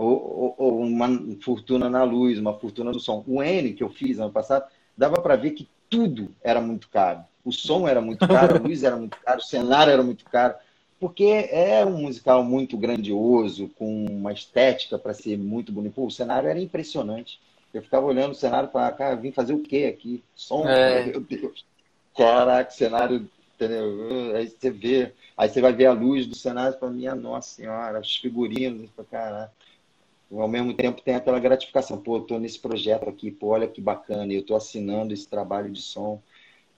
[0.00, 1.08] Ou, ou, ou uma
[1.42, 3.22] fortuna na luz, uma fortuna no som.
[3.26, 4.64] O N que eu fiz ano passado,
[4.96, 7.20] dava para ver que tudo era muito caro.
[7.44, 10.54] O som era muito caro, a luz era muito caro, o cenário era muito caro.
[10.98, 15.94] Porque é um musical muito grandioso, com uma estética para ser muito bonito.
[15.94, 17.38] Pô, o cenário era impressionante.
[17.72, 20.24] Eu ficava olhando o cenário e falava, cara, vim fazer o quê aqui?
[20.34, 21.04] Som, é.
[21.06, 21.64] meu Deus.
[22.16, 24.34] Caraca, cenário, entendeu?
[24.34, 27.56] Aí você vê, aí você vai ver a luz do cenário e fala, minha nossa
[27.56, 29.52] senhora, os figurinos, caraca.
[30.30, 33.80] Ao mesmo tempo tem aquela gratificação, pô, eu tô nesse projeto aqui, pô, olha que
[33.80, 36.22] bacana, eu tô assinando esse trabalho de som,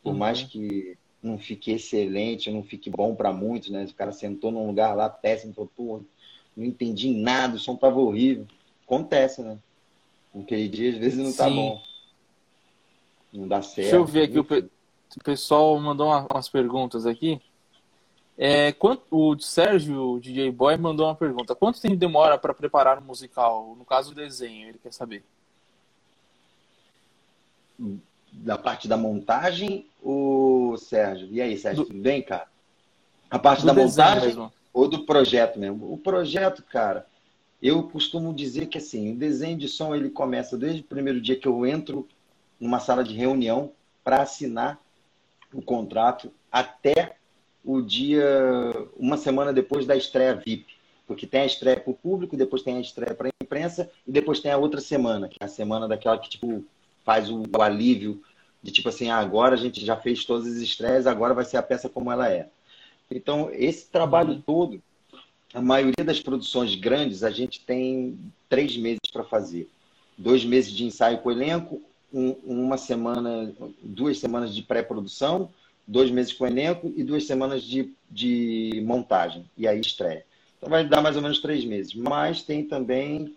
[0.03, 0.19] por uhum.
[0.19, 3.85] mais que não fique excelente, não fique bom para muitos, né?
[3.85, 6.01] O cara sentou num lugar lá péssimo, falou, pô,
[6.57, 8.47] não entendi nada, o som tava horrível.
[8.85, 9.59] Acontece, né?
[10.35, 11.57] Naquele dia, às vezes, não tá Sim.
[11.57, 11.83] bom.
[13.33, 13.77] Não dá certo.
[13.83, 14.59] Deixa eu ver aqui, o, pe...
[14.59, 17.41] o pessoal mandou umas perguntas aqui.
[18.45, 21.55] É, quanto, o Sérgio, o DJ Boy, mandou uma pergunta.
[21.55, 23.77] Quanto tempo demora para preparar um musical?
[23.79, 25.23] No caso, o desenho, ele quer saber.
[28.33, 31.29] Da parte da montagem, o Sérgio?
[31.31, 32.49] E aí, Sérgio, do, tudo bem, cara?
[33.31, 34.53] A parte da montagem mesmo.
[34.73, 35.93] ou do projeto mesmo?
[35.93, 37.07] O projeto, cara,
[37.63, 41.39] eu costumo dizer que assim, o desenho de som ele começa desde o primeiro dia
[41.39, 42.09] que eu entro
[42.59, 43.71] numa sala de reunião
[44.03, 44.81] para assinar
[45.55, 47.22] o contrato até
[47.65, 48.25] o dia,
[48.97, 50.67] uma semana depois da estreia VIP.
[51.07, 54.13] Porque tem a estreia para o público, depois tem a estreia para a imprensa e
[54.13, 56.65] depois tem a outra semana, que é a semana daquela que tipo,
[57.05, 58.23] faz o, o alívio
[58.63, 61.57] de tipo assim, ah, agora a gente já fez todas as estreias, agora vai ser
[61.57, 62.49] a peça como ela é.
[63.11, 64.41] Então, esse trabalho uhum.
[64.41, 64.83] todo,
[65.53, 69.69] a maioria das produções grandes, a gente tem três meses para fazer.
[70.17, 71.83] Dois meses de ensaio com o elenco,
[72.13, 73.53] um, uma semana,
[73.83, 75.51] duas semanas de pré-produção,
[75.87, 79.45] dois meses com o elenco e duas semanas de, de montagem.
[79.57, 80.25] E aí estreia.
[80.57, 81.95] Então vai dar mais ou menos três meses.
[81.95, 83.35] Mas tem também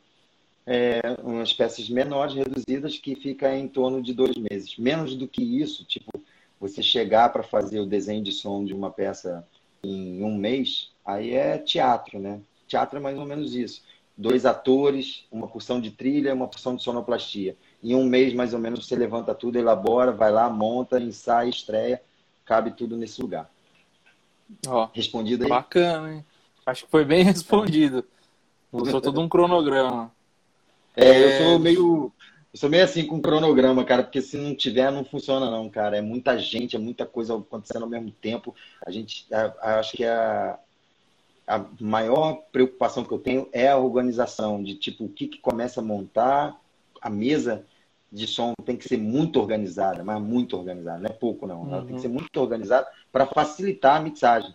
[0.66, 4.78] é, umas peças menores, reduzidas, que fica em torno de dois meses.
[4.78, 6.12] Menos do que isso, tipo,
[6.60, 9.46] você chegar para fazer o desenho de som de uma peça
[9.84, 12.40] em um mês, aí é teatro, né?
[12.68, 13.84] Teatro é mais ou menos isso.
[14.18, 17.56] Dois atores, uma porção de trilha, uma porção de sonoplastia.
[17.84, 22.02] Em um mês, mais ou menos, você levanta tudo, elabora, vai lá, monta, ensaia, estreia
[22.46, 23.50] cabe tudo nesse lugar.
[24.68, 25.50] Ó, Respondido aí?
[25.50, 26.26] Bacana, hein?
[26.66, 28.06] Acho que foi bem respondido.
[28.72, 30.12] Mostrou todo um cronograma.
[30.96, 32.12] É, eu sou meio.
[32.54, 35.98] Eu sou meio assim com cronograma, cara, porque se não tiver, não funciona, não, cara.
[35.98, 38.56] É muita gente, é muita coisa acontecendo ao mesmo tempo.
[38.86, 39.28] A gente.
[39.62, 40.58] acho que a,
[41.48, 45.82] a maior preocupação que eu tenho é a organização, de tipo, o que, que começa
[45.82, 46.56] a montar,
[47.02, 47.66] a mesa
[48.12, 51.68] de som tem que ser muito organizada, mas muito organizada, não é pouco não.
[51.68, 52.00] Ela tem que uhum.
[52.00, 54.54] ser muito organizada para facilitar a mixagem.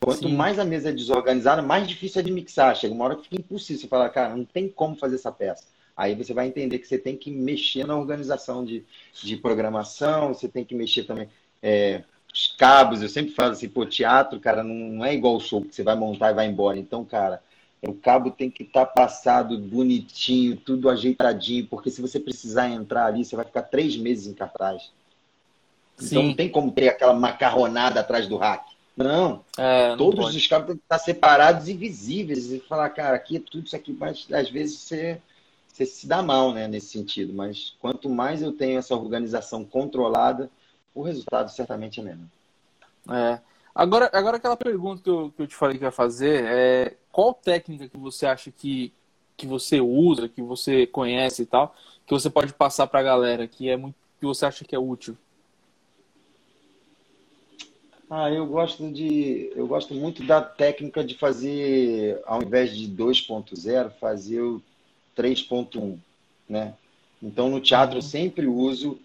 [0.00, 0.34] Quanto Sim.
[0.34, 2.76] mais a mesa é desorganizada, mais difícil é de mixar.
[2.76, 3.80] Chega uma hora que fica impossível.
[3.80, 5.64] Você fala, cara, não tem como fazer essa peça.
[5.96, 8.84] Aí você vai entender que você tem que mexer na organização de,
[9.22, 11.28] de programação, você tem que mexer também
[11.62, 12.02] é,
[12.32, 13.00] os cabos.
[13.00, 15.82] Eu sempre falo assim, pô, teatro, cara, não, não é igual o show que você
[15.82, 16.78] vai montar e vai embora.
[16.78, 17.40] Então, cara,
[17.86, 23.06] o cabo tem que estar tá passado bonitinho, tudo ajeitadinho, porque se você precisar entrar
[23.06, 24.90] ali, você vai ficar três meses em cartaz.
[25.96, 26.28] Então Sim.
[26.28, 28.74] não tem como ter aquela macarronada atrás do rack.
[28.96, 29.44] Não.
[29.58, 30.36] É, não Todos pode.
[30.36, 32.50] os cabos têm que estar separados e visíveis.
[32.50, 35.20] E falar, cara, aqui é tudo isso aqui, mas às vezes você,
[35.68, 37.32] você se dá mal né, nesse sentido.
[37.32, 40.50] Mas quanto mais eu tenho essa organização controlada,
[40.94, 42.26] o resultado certamente é menor.
[43.10, 43.40] É.
[43.74, 47.32] Agora, agora aquela pergunta que eu, que eu te falei que ia fazer é qual
[47.32, 48.92] técnica que você acha que,
[49.36, 51.72] que você usa, que você conhece e tal,
[52.04, 54.78] que você pode passar para a galera que é muito que você acha que é
[54.78, 55.16] útil?
[58.10, 63.92] Ah, eu gosto de eu gosto muito da técnica de fazer ao invés de 2.0,
[63.92, 64.60] fazer o
[65.16, 65.96] 3.1,
[66.48, 66.74] né?
[67.22, 68.08] Então no teatro eu uhum.
[68.08, 68.98] sempre uso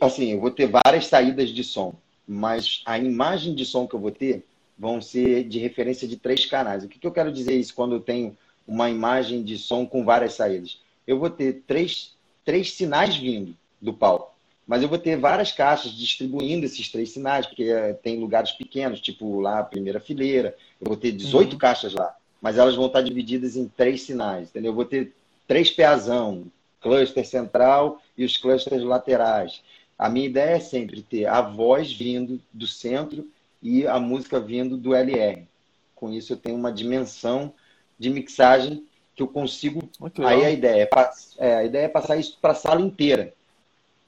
[0.00, 1.94] assim, eu vou ter várias saídas de som
[2.26, 4.44] mas a imagem de som que eu vou ter
[4.78, 6.84] vão ser de referência de três canais.
[6.84, 10.04] O que, que eu quero dizer isso quando eu tenho uma imagem de som com
[10.04, 10.80] várias saídas?
[11.06, 12.14] Eu vou ter três,
[12.44, 14.34] três sinais vindo do palco,
[14.66, 19.00] mas eu vou ter várias caixas distribuindo esses três sinais, porque é, tem lugares pequenos,
[19.00, 21.58] tipo lá a primeira fileira, eu vou ter 18 uhum.
[21.58, 24.70] caixas lá, mas elas vão estar divididas em três sinais, entendeu?
[24.70, 25.14] Eu vou ter
[25.46, 26.44] três peazão,
[26.80, 29.62] cluster central e os clusters laterais.
[29.98, 33.26] A minha ideia é sempre ter a voz vindo do centro
[33.62, 35.46] e a música vindo do LR.
[35.94, 37.52] Com isso eu tenho uma dimensão
[37.98, 38.84] de mixagem
[39.14, 39.88] que eu consigo.
[40.24, 43.34] Aí a ideia é, é, a ideia é passar isso para a sala inteira.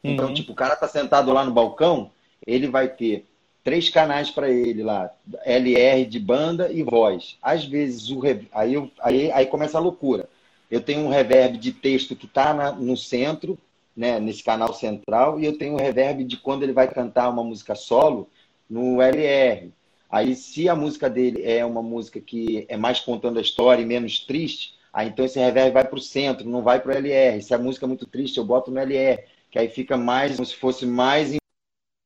[0.03, 0.34] Então, uhum.
[0.34, 2.11] tipo, o cara tá sentado lá no balcão,
[2.46, 3.26] ele vai ter
[3.62, 5.11] três canais para ele lá,
[5.44, 7.36] LR de banda e voz.
[7.42, 8.22] Às vezes o
[8.53, 8.90] aí, eu...
[9.01, 10.28] aí, aí começa a loucura.
[10.70, 13.59] Eu tenho um reverb de texto que está no centro
[13.96, 17.44] né, nesse canal central, e eu tenho o reverb de quando ele vai cantar uma
[17.44, 18.28] música solo
[18.70, 19.72] no LR.
[20.08, 23.86] Aí, se a música dele é uma música que é mais contando a história e
[23.86, 27.42] menos triste, aí então esse reverb vai para o centro, não vai para o LR.
[27.42, 30.46] Se a música é muito triste, eu boto no LR, que aí fica mais como
[30.46, 31.38] se fosse mais em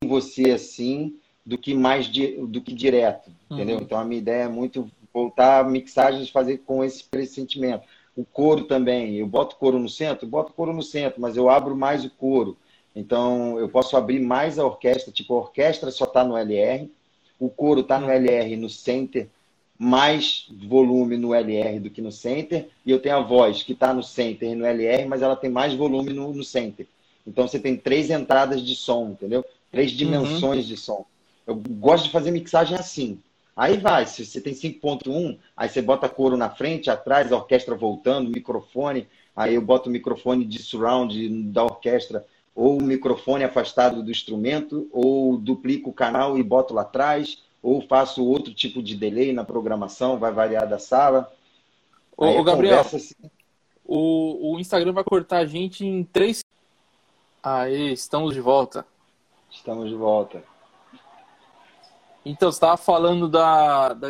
[0.06, 3.76] você assim do que mais do que direto, entendeu?
[3.76, 3.82] Uhum.
[3.82, 7.86] Então a minha ideia é muito voltar a mixagens fazer com esse pressentimento.
[8.16, 11.76] O couro também, eu boto couro no centro, boto couro no centro, mas eu abro
[11.76, 12.56] mais o couro.
[12.94, 16.90] Então, eu posso abrir mais a orquestra, tipo, a orquestra só está no LR,
[17.40, 19.28] o couro está no LR no center,
[19.76, 23.92] mais volume no LR do que no center, e eu tenho a voz que está
[23.92, 26.86] no center e no LR, mas ela tem mais volume no, no center.
[27.26, 29.44] Então, você tem três entradas de som, entendeu?
[29.72, 29.96] Três uhum.
[29.96, 30.68] dimensões uhum.
[30.68, 31.04] de som.
[31.46, 33.18] Eu gosto de fazer mixagem assim.
[33.56, 37.74] Aí vai, se você tem 5.1, aí você bota coro na frente, atrás, a orquestra
[37.76, 44.02] voltando, microfone, aí eu boto o microfone de surround da orquestra, ou o microfone afastado
[44.02, 48.94] do instrumento, ou duplico o canal e boto lá atrás, ou faço outro tipo de
[48.94, 51.32] delay na programação, vai variar da sala.
[52.16, 53.14] Ô, Gabriel, assim...
[53.84, 56.44] o, o Instagram vai cortar a gente em três.
[57.42, 58.86] Aí, estamos de volta.
[59.50, 60.44] Estamos de volta.
[62.24, 64.08] Então, você estava falando da, da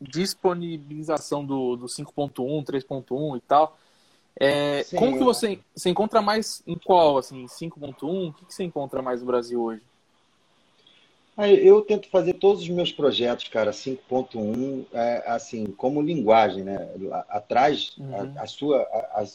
[0.00, 3.76] disponibilização do, do 5.1, 3.1 e tal.
[4.38, 8.28] É, como que você, você encontra mais em qual, assim, 5.1?
[8.28, 9.82] O que, que você encontra mais no Brasil hoje?
[11.62, 16.88] Eu tento fazer todos os meus projetos, cara, 5.1, é, assim, como linguagem, né?
[17.30, 18.34] Atrás, uhum.
[18.36, 19.26] a, a, sua, a, a,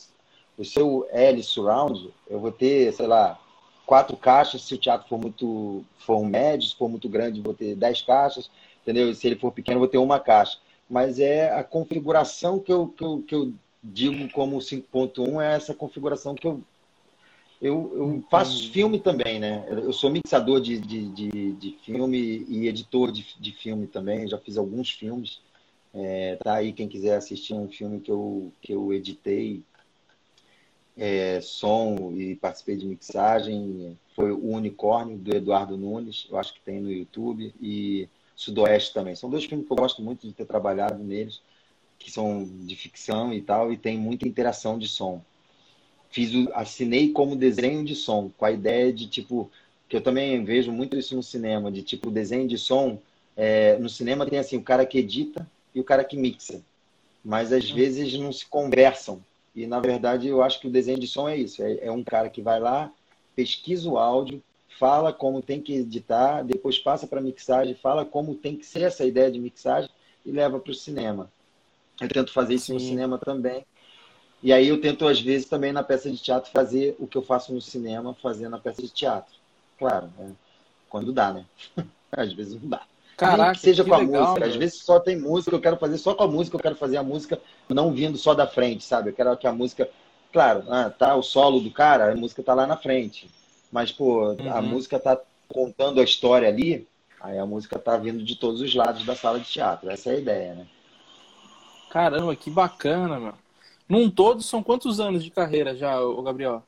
[0.55, 3.39] o seu L surround, eu vou ter, sei lá,
[3.85, 7.53] quatro caixas, se o teatro for muito for um médio, se for muito grande, vou
[7.53, 8.51] ter dez caixas,
[8.83, 9.13] entendeu?
[9.15, 10.59] Se ele for pequeno, vou ter uma caixa.
[10.87, 13.53] Mas é a configuração que eu, que eu, que eu
[13.85, 16.61] digo como 5.1 é essa configuração que eu
[17.61, 19.65] eu, eu faço filme também, né?
[19.69, 24.27] Eu sou mixador de, de, de, de filme e editor de, de filme também.
[24.27, 25.39] Já fiz alguns filmes.
[25.93, 29.63] É, tá aí quem quiser assistir um filme que eu, que eu editei
[30.97, 33.97] é, som e participei de mixagem.
[34.15, 39.15] Foi o Unicórnio, do Eduardo Nunes, eu acho que tem no YouTube, e Sudoeste também.
[39.15, 41.41] São dois filmes que eu gosto muito de ter trabalhado neles,
[42.05, 45.23] que são de ficção e tal, e tem muita interação de som.
[46.11, 49.49] Fiz o, assinei como desenho de som, com a ideia de tipo,
[49.89, 52.99] que eu também vejo muito isso no cinema, de tipo, desenho de som.
[53.35, 56.61] É, no cinema tem assim, o cara que edita e o cara que mixa.
[57.23, 57.73] Mas às hum.
[57.73, 59.19] vezes não se conversam
[59.55, 61.63] e, na verdade, eu acho que o desenho de som é isso.
[61.63, 62.93] É, é um cara que vai lá,
[63.35, 64.43] pesquisa o áudio,
[64.77, 69.03] fala como tem que editar, depois passa para mixagem, fala como tem que ser essa
[69.05, 69.89] ideia de mixagem
[70.23, 71.31] e leva para o cinema.
[72.01, 72.73] Eu tento fazer isso Sim.
[72.73, 73.65] no cinema também.
[74.43, 77.21] E aí eu tento, às vezes, também na peça de teatro, fazer o que eu
[77.21, 79.33] faço no cinema, fazer na peça de teatro.
[79.77, 80.31] Claro, né?
[80.89, 81.45] quando dá, né?
[82.11, 82.81] às vezes não dá.
[83.17, 84.45] Caraca, que seja com a legal, música.
[84.45, 86.97] Às vezes só tem música, eu quero fazer só com a música, eu quero fazer
[86.97, 87.39] a música
[87.69, 89.09] não vindo só da frente, sabe?
[89.09, 89.89] Eu quero que a música.
[90.31, 93.29] Claro, ah, tá o solo do cara, a música tá lá na frente.
[93.71, 94.53] Mas, pô, uhum.
[94.53, 96.87] a música tá contando a história ali,
[97.21, 99.89] aí a música tá vindo de todos os lados da sala de teatro.
[99.89, 100.67] Essa é a ideia, né?
[101.95, 103.33] Caramba, que bacana, meu.
[103.87, 106.61] Num todo, são quantos anos de carreira já, o Gabriel?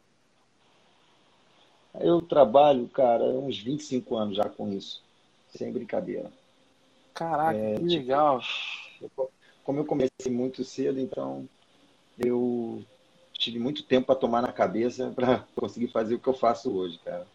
[1.99, 5.03] Eu trabalho, cara, uns 25 anos já com isso.
[5.49, 6.31] Sem brincadeira.
[7.13, 8.41] Caraca, é, que tipo, legal.
[9.65, 11.45] Como eu comecei muito cedo, então
[12.17, 12.81] eu
[13.33, 17.01] tive muito tempo para tomar na cabeça para conseguir fazer o que eu faço hoje,
[17.03, 17.27] cara.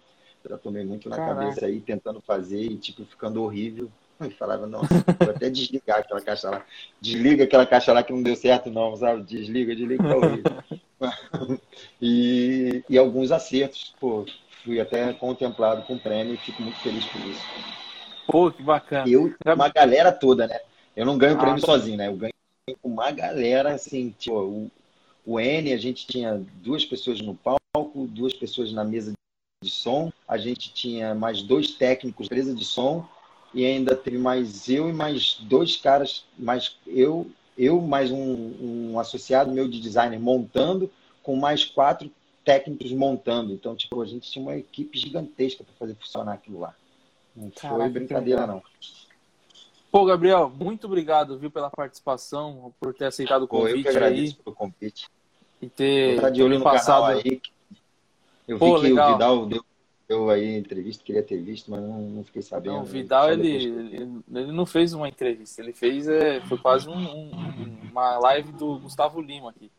[0.49, 1.35] Já tomei muito na Caraca.
[1.35, 3.93] cabeça aí, tentando fazer e, tipo, ficando horrível.
[4.27, 6.65] E falava, não, vou até desligar aquela caixa lá.
[7.01, 9.23] Desliga aquela caixa lá que não deu certo, não, sabe?
[9.23, 11.61] Desliga, desliga, tá horrível.
[12.01, 14.25] e, e alguns acertos, pô,
[14.65, 17.43] fui até contemplado com o prêmio e fico muito feliz por isso.
[18.27, 19.09] Pô, que bacana.
[19.09, 20.61] Eu, uma galera toda, né?
[20.97, 22.09] Eu não ganho ah, prêmio sozinho, né?
[22.09, 22.33] Eu ganho
[22.81, 24.71] com uma galera, assim, tipo, o,
[25.25, 29.13] o N, a gente tinha duas pessoas no palco, duas pessoas na mesa
[29.63, 33.09] de som, a gente tinha mais dois técnicos mesa de som,
[33.55, 38.99] e ainda teve mais eu e mais dois caras, mais eu, eu mais um, um
[38.99, 40.91] associado meu de designer montando,
[41.23, 42.11] com mais quatro
[42.45, 43.53] técnicos montando.
[43.53, 46.75] Então, tipo, a gente tinha uma equipe gigantesca para fazer funcionar aquilo lá.
[47.35, 48.63] Não Caraca, foi brincadeira, não.
[49.91, 53.89] Pô, Gabriel, muito obrigado, viu, pela participação, por ter aceitado o convite Pô, eu que
[53.89, 54.43] agradeço aí.
[54.43, 55.09] pelo convite.
[55.61, 57.41] E ter tá de olho no passado aí.
[58.49, 59.11] Eu Pô, vi que legal.
[59.11, 59.65] o Vidal deu,
[60.13, 62.75] deu aí entrevista, queria ter visto, mas não, não fiquei sabendo.
[62.75, 66.89] Não, o Vidal, ele, ele, ele, não fez uma entrevista, ele fez, é, foi quase
[66.89, 69.71] um, um, uma live do Gustavo Lima aqui.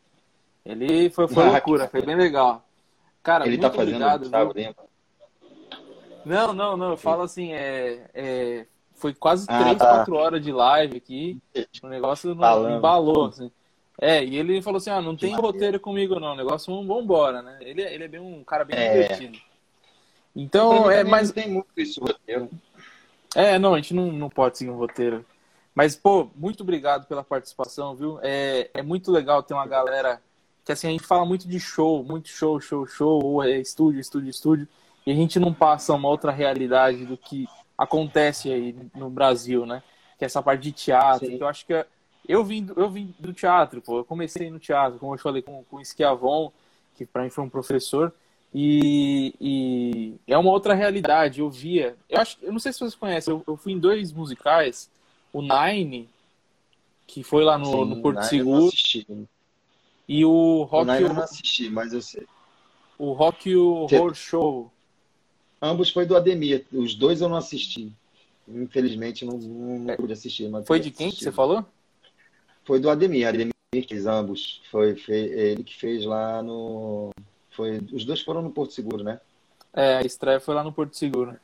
[0.64, 2.64] Ele foi, foi ah, loucura, foi bem legal.
[3.22, 4.62] Cara, ele tá fazendo obrigado, Gustavo viu?
[4.62, 4.74] Lima.
[6.24, 6.90] Não, não, não.
[6.90, 9.96] Eu falo assim, é, é foi quase ah, 3, tá.
[9.96, 11.38] 4 horas de live aqui.
[11.82, 13.26] O negócio não embalou.
[13.26, 13.50] Assim.
[14.00, 16.32] É, e ele falou assim: ah, não tem roteiro comigo, não.
[16.32, 17.58] O negócio vamos embora, né?
[17.60, 18.92] Ele, é, ele é bem um cara bem é.
[18.92, 19.38] divertido.
[20.34, 21.28] Então, é, mas.
[21.28, 22.50] Não tem muito isso, roteiro.
[23.34, 25.24] É, não, a gente não, não pode seguir um roteiro.
[25.74, 28.18] Mas, pô, muito obrigado pela participação, viu?
[28.22, 30.22] É, é muito legal ter uma galera
[30.64, 34.00] que, assim, a gente fala muito de show, muito show, show, show, ou é estúdio,
[34.00, 34.68] estúdio, estúdio
[35.06, 39.82] e a gente não passa uma outra realidade do que acontece aí no Brasil, né?
[40.18, 41.86] Que é essa parte de teatro, que eu acho que é...
[42.26, 43.98] eu vim, eu vim do teatro, pô.
[43.98, 46.50] Eu comecei no teatro, como eu falei com, com o Esquiavon,
[46.94, 48.14] que para mim foi um professor.
[48.54, 51.40] E, e, é uma outra realidade.
[51.40, 51.96] Eu via.
[52.08, 54.88] Eu acho eu não sei se vocês conhecem, eu, eu fui em dois musicais,
[55.32, 56.08] o Nine,
[57.06, 58.70] que foi lá no, Sim, no Porto Nine Seguro.
[60.06, 60.88] E o Rock.
[60.88, 62.26] O Nine eu não assisti, mas eu sei.
[62.96, 64.70] O Rock Horror Show.
[65.60, 66.64] Ambos foi do Ademir.
[66.72, 67.92] Os dois eu não assisti.
[68.46, 70.48] Infelizmente não, não pude assistir.
[70.64, 71.64] foi de quem que você falou?
[72.64, 73.26] Foi do Ademir.
[73.26, 73.54] Ademir
[73.88, 74.62] fez ambos.
[74.70, 77.10] Foi, foi ele que fez lá no.
[77.54, 79.20] Foi, os dois foram no Porto Seguro, né?
[79.72, 81.36] É, a estreia foi lá no Porto Seguro.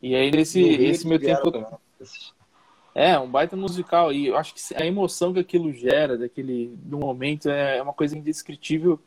[0.00, 1.52] E aí nesse esse meu tempo.
[2.94, 4.12] É, um baita musical.
[4.12, 8.18] E eu acho que a emoção que aquilo gera, daquele do momento, é uma coisa
[8.18, 9.00] indescritível,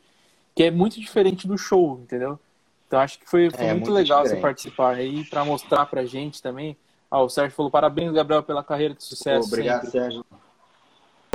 [0.54, 2.38] que é muito diferente do show, entendeu?
[2.86, 4.40] Então acho que foi, foi é, muito, muito, legal diferente.
[4.40, 6.76] você participar aí para mostrar pra gente também.
[7.10, 9.48] Ah, o Sérgio falou: parabéns, Gabriel, pela carreira de sucesso.
[9.48, 10.00] Pô, obrigado, sempre.
[10.00, 10.24] Sérgio.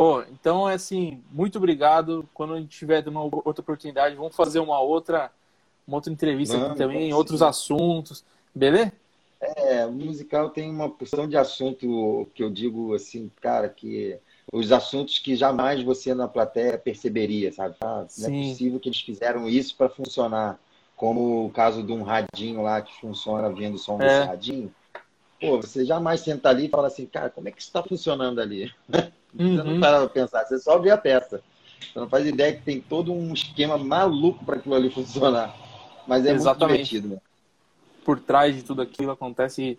[0.01, 2.27] Pô, então é assim, muito obrigado.
[2.33, 5.31] Quando a gente tiver uma outra oportunidade, vamos fazer uma outra,
[5.87, 8.91] uma outra entrevista aqui também, outros assuntos, beleza?
[9.39, 14.17] É, o musical tem uma porção de assunto que eu digo assim, cara, que
[14.51, 17.75] os assuntos que jamais você na plateia perceberia, sabe?
[17.81, 20.59] Ah, não é possível que eles fizeram isso para funcionar.
[20.95, 24.07] Como o caso de um radinho lá que funciona vendo o som é.
[24.07, 24.75] desse radinho.
[25.39, 28.41] Pô, você jamais senta ali e fala assim, cara, como é que isso está funcionando
[28.41, 28.73] ali?
[29.37, 29.55] Uhum.
[29.55, 31.41] Você não para pra pensar, você só vê a peça.
[31.79, 35.55] Você não faz ideia que tem todo um esquema maluco para aquilo ali funcionar.
[36.07, 36.77] Mas é Exatamente.
[36.77, 37.21] muito divertido, né?
[38.03, 39.77] Por trás de tudo aquilo acontece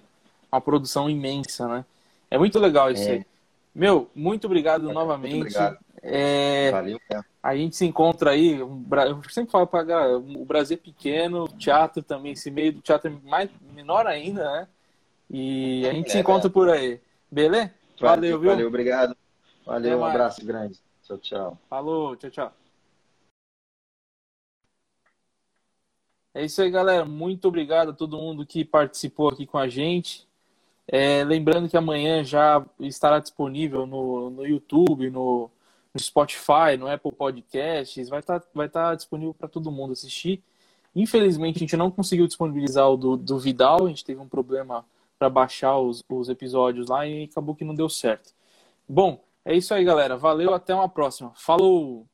[0.50, 1.84] uma produção imensa, né?
[2.30, 3.12] É muito legal isso é.
[3.12, 3.26] aí.
[3.74, 5.36] Meu, muito obrigado é, novamente.
[5.36, 5.78] Muito obrigado.
[6.02, 6.70] É...
[6.70, 7.24] Valeu, cara.
[7.42, 8.58] A gente se encontra aí.
[8.58, 12.80] Eu sempre falo para galera, o Brasil é pequeno, o teatro também, esse meio do
[12.80, 14.68] teatro é mais, menor ainda, né?
[15.28, 17.00] E a gente é, se encontra por aí.
[17.30, 17.72] Beleza?
[18.00, 18.50] Valeu, viu?
[18.50, 19.16] Valeu, obrigado.
[19.64, 20.78] Valeu, um abraço grande.
[21.02, 21.58] Tchau, tchau.
[21.68, 22.52] Falou, tchau, tchau.
[26.34, 27.04] É isso aí, galera.
[27.04, 30.26] Muito obrigado a todo mundo que participou aqui com a gente.
[30.88, 35.50] É, lembrando que amanhã já estará disponível no, no YouTube, no,
[35.92, 38.08] no Spotify, no Apple Podcasts.
[38.08, 40.42] Vai estar tá, vai tá disponível para todo mundo assistir.
[40.94, 43.84] Infelizmente, a gente não conseguiu disponibilizar o do, do Vidal.
[43.84, 44.84] A gente teve um problema
[45.18, 48.32] para baixar os, os episódios lá e acabou que não deu certo.
[48.88, 50.16] Bom, é isso aí, galera.
[50.16, 51.32] Valeu, até uma próxima.
[51.36, 52.11] Falou!